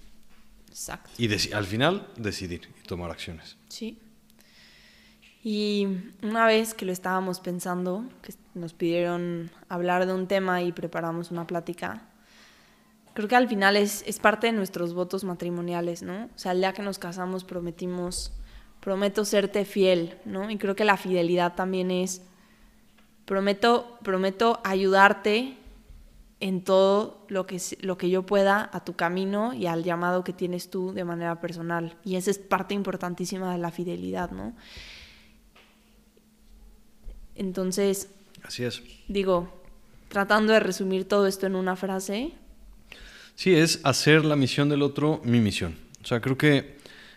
Exacto. 0.69 1.11
y 1.19 1.53
al 1.53 1.65
final 1.65 2.09
decidir 2.17 2.69
y 2.83 2.87
tomar 2.87 3.11
acciones. 3.11 3.57
Sí. 3.69 3.99
Y 5.45 5.89
una 6.23 6.47
vez 6.47 6.73
que 6.73 6.87
lo 6.87 6.93
estábamos 6.93 7.41
pensando, 7.41 8.09
que 8.23 8.33
nos 8.55 8.73
pidieron 8.75 9.51
hablar 9.69 10.07
de 10.07 10.15
un 10.15 10.29
tema 10.29 10.63
y 10.63 10.73
preparamos 10.73 11.31
una 11.31 11.47
plática, 11.47 12.09
creo 13.15 13.29
que 13.29 13.37
al 13.37 13.49
final 13.49 13.77
es, 13.77 14.03
es 14.07 14.19
parte 14.19 14.47
de 14.49 14.53
nuestros 14.53 14.95
votos 14.95 15.25
matrimoniales, 15.25 16.03
¿no? 16.03 16.25
O 16.25 16.39
sea, 16.39 16.53
el 16.53 16.59
día 16.59 16.73
que 16.73 16.83
nos 16.83 16.99
casamos 16.99 17.45
prometimos, 17.45 18.33
prometo 18.81 19.25
serte 19.25 19.65
fiel, 19.65 20.19
¿no? 20.25 20.51
Y 20.51 20.59
creo 20.59 20.75
que 20.75 20.85
la 20.85 20.97
fidelidad 20.97 21.55
también 21.55 21.91
es, 21.91 22.23
prometo, 23.25 23.99
prometo 24.03 24.61
ayudarte 24.65 25.57
en 26.41 26.65
todo 26.65 27.25
lo 27.29 27.47
que, 27.47 27.61
lo 27.81 27.97
que 27.97 28.11
yo 28.11 28.27
pueda 28.27 28.69
a 28.73 28.85
tu 28.85 28.95
camino 28.95 29.55
y 29.55 29.67
al 29.67 29.85
llamado 29.85 30.25
que 30.25 30.33
tienes 30.33 30.71
tú 30.71 30.93
de 30.93 31.05
manera 31.05 31.41
personal. 31.41 31.97
Y 32.05 32.17
esa 32.17 32.33
es 32.33 32.39
parte 32.39 32.75
importantísima 32.75 33.53
de 33.53 33.59
la 33.59 33.71
fidelidad, 33.71 34.33
¿no? 34.33 34.53
Entonces... 37.37 38.11
Así 38.43 38.65
es. 38.65 38.83
Digo, 39.07 39.53
tratando 40.09 40.53
de 40.53 40.59
resumir 40.59 41.07
todo 41.07 41.29
esto 41.29 41.47
en 41.47 41.55
una 41.55 41.77
frase, 41.77 42.33
Sí, 43.43 43.57
es 43.57 43.81
hacer 43.83 44.25
la 44.25 44.37
misión 44.37 44.69
del 44.69 44.83
otro 44.83 45.21
mi 45.25 45.41
misión. 45.41 45.75
O 46.01 46.07
sea, 46.07 46.21
creo 46.21 46.39
que 46.39 46.77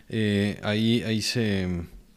eh, 0.10 0.60
ahí, 0.64 1.04
ahí 1.04 1.22
se, 1.22 1.68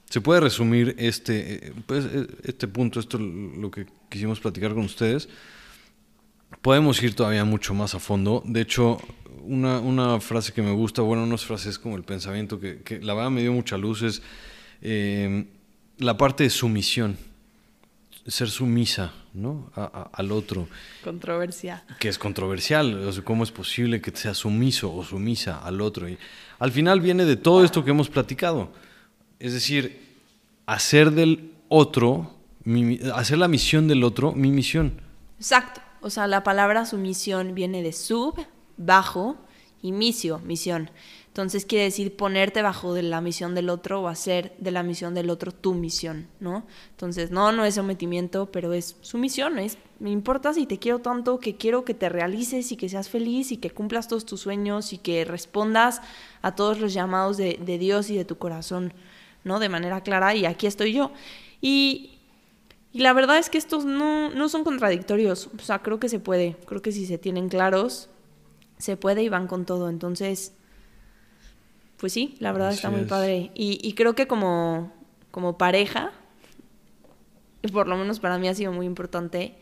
se, 0.09 0.23
puede 0.23 0.40
resumir 0.40 0.94
este, 0.97 1.66
eh, 1.66 1.73
pues, 1.85 2.07
eh, 2.07 2.27
este 2.44 2.68
punto, 2.68 3.01
esto 3.01 3.18
lo 3.18 3.71
que 3.71 3.85
quisimos 4.09 4.40
platicar 4.40 4.73
con 4.73 4.85
ustedes. 4.85 5.29
Podemos 6.62 7.03
ir 7.03 7.14
todavía 7.14 7.44
mucho 7.44 7.75
más 7.75 7.94
a 7.94 7.99
fondo. 7.99 8.42
De 8.47 8.62
hecho, 8.62 8.99
una, 9.42 9.79
una 9.79 10.18
frase 10.21 10.55
que 10.55 10.62
me 10.62 10.73
gusta, 10.73 11.03
bueno, 11.03 11.23
unas 11.23 11.44
frases 11.44 11.79
como 11.79 11.94
el 11.99 12.03
pensamiento 12.03 12.59
que, 12.59 13.01
la 13.03 13.12
verdad 13.12 13.31
me 13.31 13.42
dio 13.42 13.53
mucha 13.53 13.77
luz 13.77 14.01
es 14.01 14.23
la 15.99 16.16
parte 16.16 16.44
de 16.44 16.49
sumisión 16.49 17.18
ser 18.29 18.51
sumisa 18.51 19.12
¿no? 19.33 19.71
al 19.75 20.33
otro. 20.33 20.69
Controversia. 21.03 21.85
Que 21.99 22.09
es 22.09 22.19
controversial. 22.19 23.11
¿Cómo 23.25 23.43
es 23.43 23.51
posible 23.51 24.01
que 24.01 24.14
sea 24.14 24.35
sumiso 24.35 24.95
o 24.95 25.03
sumisa 25.03 25.59
al 25.59 25.81
otro? 25.81 26.09
Y 26.09 26.19
al 26.59 26.71
final 26.71 27.01
viene 27.01 27.25
de 27.25 27.37
todo 27.37 27.64
esto 27.64 27.85
que 27.85 27.91
hemos 27.91 28.09
platicado. 28.09 28.71
Es 29.38 29.53
decir, 29.53 30.01
hacer 30.67 31.11
del 31.11 31.53
otro, 31.69 32.35
hacer 33.14 33.38
la 33.38 33.49
misión 33.49 33.88
del 33.88 34.05
otro 34.05 34.33
mi 34.33 34.51
misión. 34.51 35.01
Exacto. 35.38 35.81
O 36.01 36.11
sea, 36.11 36.27
la 36.27 36.45
palabra 36.45 36.85
sumisión 36.87 37.55
viene 37.55 37.83
de 37.83 37.93
sub, 37.93 38.35
bajo, 38.77 39.37
y 39.83 39.93
misión. 39.93 40.91
Entonces 41.29 41.67
quiere 41.67 41.85
decir 41.85 42.17
ponerte 42.17 42.62
bajo 42.62 42.95
de 42.95 43.03
la 43.03 43.21
misión 43.21 43.55
del 43.55 43.71
otro 43.71 44.03
o 44.03 44.09
hacer 44.09 44.55
de 44.59 44.73
la 44.73 44.83
misión 44.83 45.14
del 45.14 45.31
otro 45.31 45.53
tu 45.53 45.73
misión, 45.75 46.27
¿no? 46.41 46.67
Entonces, 46.91 47.31
no, 47.31 47.53
no 47.53 47.64
es 47.64 47.77
sometimiento, 47.77 48.51
pero 48.51 48.73
es 48.73 48.97
su 49.03 49.19
misión, 49.19 49.59
es, 49.61 49.79
me 50.01 50.11
importa 50.11 50.53
si 50.53 50.67
te 50.67 50.81
quiero 50.81 50.99
tanto 50.99 51.38
que 51.38 51.57
quiero 51.57 51.85
que 51.85 51.95
te 51.95 52.09
realices 52.09 52.73
y 52.73 52.77
que 52.77 52.88
seas 52.88 53.09
feliz 53.09 53.53
y 53.53 53.59
que 53.59 53.71
cumplas 53.71 54.09
todos 54.09 54.27
tus 54.27 54.41
sueños 54.41 54.93
y 54.93 54.99
que 54.99 55.25
respondas 55.25 56.01
a 56.43 56.57
todos 56.57 56.81
los 56.81 56.93
llamados 56.93 57.37
de, 57.37 57.57
Dios 57.79 58.11
y 58.11 58.17
de 58.17 58.25
tu 58.25 58.37
corazón, 58.37 58.93
¿no? 59.45 59.61
De 59.61 59.69
manera 59.69 60.03
clara 60.03 60.35
y 60.35 60.45
aquí 60.45 60.67
estoy 60.67 60.93
yo. 60.93 61.12
Y, 61.61 62.19
y 62.93 62.99
la 63.01 63.12
verdad 63.12 63.38
es 63.38 63.49
que 63.49 63.59
estos 63.59 63.85
no, 63.85 64.31
no 64.31 64.49
son 64.49 64.64
contradictorios, 64.64 65.51
o 65.57 65.62
sea, 65.62 65.81
creo 65.81 66.01
que 66.01 66.09
se 66.09 66.19
puede, 66.19 66.57
creo 66.67 66.83
que 66.83 66.91
si 66.91 67.07
se 67.07 67.19
tienen 67.19 67.49
claros, 67.49 68.09
se 68.79 68.97
puede 68.97 69.23
y 69.23 69.29
van 69.29 69.47
con 69.47 69.64
todo, 69.64 69.88
entonces 69.88 70.53
pues 71.99 72.12
sí, 72.12 72.37
la 72.38 72.53
verdad 72.53 72.73
está 72.73 72.91
muy 72.91 73.03
padre. 73.03 73.51
Y, 73.55 73.93
creo 73.95 74.14
que 74.14 74.27
como, 74.27 74.93
como 75.31 75.59
pareja, 75.59 76.12
por 77.73 77.88
lo 77.88 77.97
menos 77.97 78.21
para 78.21 78.38
mí 78.38 78.49
ha 78.49 78.55
sido 78.55 78.73
muy 78.73 78.87
importante, 78.87 79.57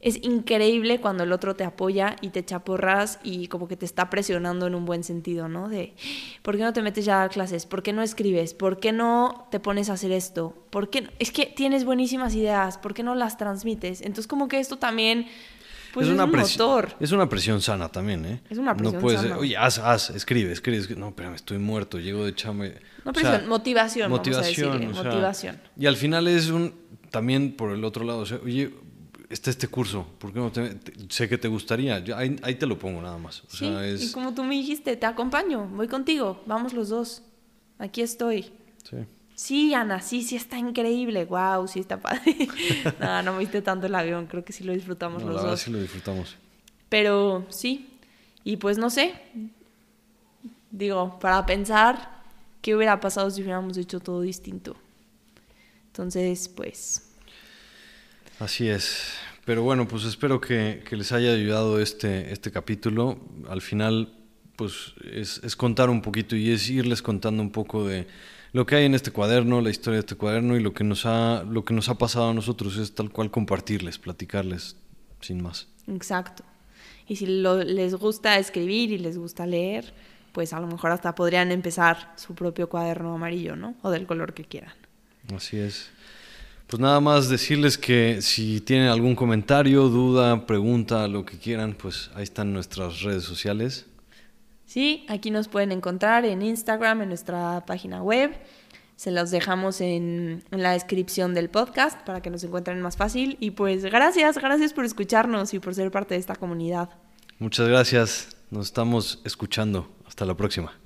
es 0.00 0.16
increíble 0.24 1.00
cuando 1.00 1.22
el 1.22 1.32
otro 1.32 1.54
te 1.54 1.62
apoya 1.62 2.16
y 2.22 2.30
te 2.30 2.40
echa 2.40 2.64
porras 2.64 3.20
y 3.22 3.46
como 3.46 3.68
que 3.68 3.76
te 3.76 3.84
está 3.84 4.10
presionando 4.10 4.66
en 4.66 4.74
un 4.74 4.84
buen 4.84 5.04
sentido, 5.04 5.48
¿no? 5.48 5.68
De, 5.68 5.94
¿por 6.40 6.56
qué 6.56 6.62
no 6.62 6.72
te 6.72 6.82
metes 6.82 7.04
ya 7.04 7.22
a 7.22 7.28
clases? 7.28 7.66
¿Por 7.66 7.84
qué 7.84 7.92
no 7.92 8.02
escribes? 8.02 8.54
¿Por 8.54 8.80
qué 8.80 8.90
no 8.90 9.46
te 9.52 9.60
pones 9.60 9.90
a 9.90 9.92
hacer 9.92 10.10
esto? 10.10 10.56
¿Por 10.70 10.90
qué? 10.90 11.08
Es 11.20 11.30
que 11.30 11.46
tienes 11.46 11.84
buenísimas 11.84 12.34
ideas, 12.34 12.78
¿por 12.78 12.94
qué 12.94 13.04
no 13.04 13.14
las 13.14 13.36
transmites? 13.36 14.00
Entonces 14.00 14.26
como 14.26 14.48
que 14.48 14.58
esto 14.58 14.78
también... 14.78 15.26
Pues 15.92 16.06
es, 16.06 16.12
una 16.12 16.24
un 16.24 16.30
motor. 16.30 16.94
Es 17.00 17.12
una 17.12 17.28
presión 17.28 17.60
sana 17.60 17.88
también, 17.88 18.24
¿eh? 18.24 18.40
Es 18.48 18.58
una 18.58 18.74
presión 18.74 18.94
no 18.94 19.00
puedes, 19.00 19.20
sana. 19.20 19.38
Oye, 19.38 19.56
haz, 19.56 19.78
haz, 19.78 20.10
escribe, 20.10 20.52
escribe. 20.52 20.96
No, 20.96 21.14
pero 21.14 21.34
estoy 21.34 21.58
muerto, 21.58 21.98
llego 21.98 22.24
de 22.24 22.34
chame. 22.34 22.74
No 23.04 23.12
presión, 23.12 23.48
motivación, 23.48 24.10
motivación, 24.10 24.80
vamos 24.80 24.98
a 24.98 25.04
motivación. 25.04 25.60
Y 25.76 25.86
al 25.86 25.96
final 25.96 26.28
es 26.28 26.48
un, 26.48 26.74
también 27.10 27.52
por 27.52 27.72
el 27.72 27.84
otro 27.84 28.04
lado, 28.04 28.20
o 28.20 28.26
sea, 28.26 28.38
oye, 28.42 28.72
está 29.28 29.50
este 29.50 29.68
curso, 29.68 30.06
¿por 30.18 30.32
qué 30.32 30.38
no 30.38 30.50
te, 30.50 30.78
sé 31.08 31.28
que 31.28 31.38
te 31.38 31.48
gustaría? 31.48 32.02
ahí, 32.16 32.54
te 32.54 32.66
lo 32.66 32.78
pongo 32.78 33.00
nada 33.00 33.18
más. 33.18 33.42
sí, 33.48 33.66
y 34.00 34.10
como 34.12 34.34
tú 34.34 34.44
me 34.44 34.54
dijiste, 34.54 34.96
te 34.96 35.06
acompaño, 35.06 35.68
voy 35.68 35.88
contigo, 35.88 36.42
vamos 36.46 36.72
los 36.72 36.88
dos, 36.88 37.22
aquí 37.78 38.02
estoy. 38.02 38.52
Sí. 38.88 38.96
Sí, 39.34 39.74
Ana, 39.74 40.00
sí, 40.00 40.22
sí 40.22 40.36
está 40.36 40.58
increíble, 40.58 41.24
wow, 41.24 41.66
sí 41.66 41.80
está 41.80 42.00
padre. 42.00 42.48
no, 43.00 43.22
no 43.22 43.32
me 43.32 43.38
viste 43.40 43.62
tanto 43.62 43.86
el 43.86 43.94
avión, 43.94 44.26
creo 44.26 44.44
que 44.44 44.52
sí 44.52 44.64
lo 44.64 44.72
disfrutamos 44.72 45.22
los 45.22 45.42
dos. 45.42 45.60
sí 45.60 45.70
lo 45.70 45.80
disfrutamos. 45.80 46.36
Pero 46.88 47.46
sí, 47.48 47.88
y 48.44 48.58
pues 48.58 48.78
no 48.78 48.90
sé, 48.90 49.14
digo, 50.70 51.18
para 51.18 51.44
pensar 51.46 52.22
qué 52.60 52.76
hubiera 52.76 53.00
pasado 53.00 53.30
si 53.30 53.42
hubiéramos 53.42 53.76
hecho 53.78 54.00
todo 54.00 54.20
distinto. 54.20 54.76
Entonces, 55.88 56.48
pues 56.48 57.12
Así 58.42 58.68
es. 58.68 59.12
Pero 59.44 59.62
bueno, 59.62 59.86
pues 59.86 60.04
espero 60.04 60.40
que, 60.40 60.82
les 60.90 61.12
haya 61.12 61.32
ayudado 61.32 61.80
este, 61.80 62.32
este 62.32 62.50
capítulo. 62.50 63.20
Al 63.48 63.60
final, 63.60 64.12
pues 64.56 64.94
es, 65.12 65.54
contar 65.54 65.90
un 65.90 66.02
poquito 66.02 66.34
y 66.34 66.50
es 66.50 66.68
irles 66.68 67.02
contando 67.02 67.40
un 67.40 67.52
poco 67.52 67.86
de 67.86 68.08
lo 68.52 68.66
que 68.66 68.76
hay 68.76 68.84
en 68.84 68.94
este 68.94 69.10
cuaderno, 69.10 69.60
la 69.60 69.70
historia 69.70 69.96
de 69.96 70.00
este 70.00 70.14
cuaderno 70.14 70.56
y 70.56 70.60
lo 70.60 70.74
que 70.74 70.84
nos 70.84 71.06
ha, 71.06 71.42
lo 71.44 71.64
que 71.64 71.74
nos 71.74 71.88
ha 71.88 71.96
pasado 71.96 72.30
a 72.30 72.34
nosotros 72.34 72.76
es 72.76 72.94
tal 72.94 73.10
cual 73.10 73.30
compartirles, 73.30 73.98
platicarles, 73.98 74.76
sin 75.20 75.42
más. 75.42 75.68
Exacto. 75.88 76.44
Y 77.08 77.16
si 77.16 77.26
les 77.26 77.94
gusta 77.94 78.38
escribir 78.38 78.92
y 78.92 78.98
les 78.98 79.18
gusta 79.18 79.46
leer, 79.46 79.92
pues 80.32 80.52
a 80.52 80.60
lo 80.60 80.66
mejor 80.66 80.92
hasta 80.92 81.14
podrían 81.14 81.50
empezar 81.50 82.12
su 82.16 82.34
propio 82.34 82.68
cuaderno 82.68 83.14
amarillo, 83.14 83.56
¿no? 83.56 83.74
O 83.82 83.90
del 83.90 84.06
color 84.06 84.34
que 84.34 84.44
quieran. 84.44 84.74
Así 85.34 85.58
es. 85.58 85.90
Pues 86.66 86.80
nada 86.80 87.00
más 87.00 87.28
decirles 87.28 87.76
que 87.76 88.22
si 88.22 88.60
tienen 88.60 88.88
algún 88.88 89.14
comentario, 89.14 89.88
duda, 89.88 90.46
pregunta, 90.46 91.06
lo 91.08 91.24
que 91.24 91.38
quieran, 91.38 91.74
pues 91.74 92.10
ahí 92.14 92.22
están 92.22 92.52
nuestras 92.52 93.02
redes 93.02 93.24
sociales. 93.24 93.86
Sí, 94.72 95.04
aquí 95.06 95.30
nos 95.30 95.48
pueden 95.48 95.70
encontrar 95.70 96.24
en 96.24 96.40
Instagram, 96.40 97.02
en 97.02 97.08
nuestra 97.10 97.62
página 97.66 98.02
web. 98.02 98.34
Se 98.96 99.10
los 99.10 99.30
dejamos 99.30 99.82
en, 99.82 100.44
la 100.50 100.72
descripción 100.72 101.34
del 101.34 101.50
podcast 101.50 102.00
para 102.06 102.22
que 102.22 102.30
nos 102.30 102.42
encuentren 102.42 102.80
más 102.80 102.96
fácil. 102.96 103.36
Y 103.38 103.50
pues 103.50 103.84
gracias, 103.84 104.38
gracias 104.38 104.72
por 104.72 104.86
escucharnos 104.86 105.52
y 105.52 105.58
por 105.58 105.74
ser 105.74 105.90
parte 105.90 106.14
de 106.14 106.20
esta 106.20 106.36
comunidad. 106.36 106.88
Muchas 107.38 107.68
gracias. 107.68 108.28
Nos 108.50 108.64
estamos 108.68 109.20
escuchando. 109.26 109.94
Hasta 110.06 110.24
la 110.24 110.38
próxima. 110.38 110.81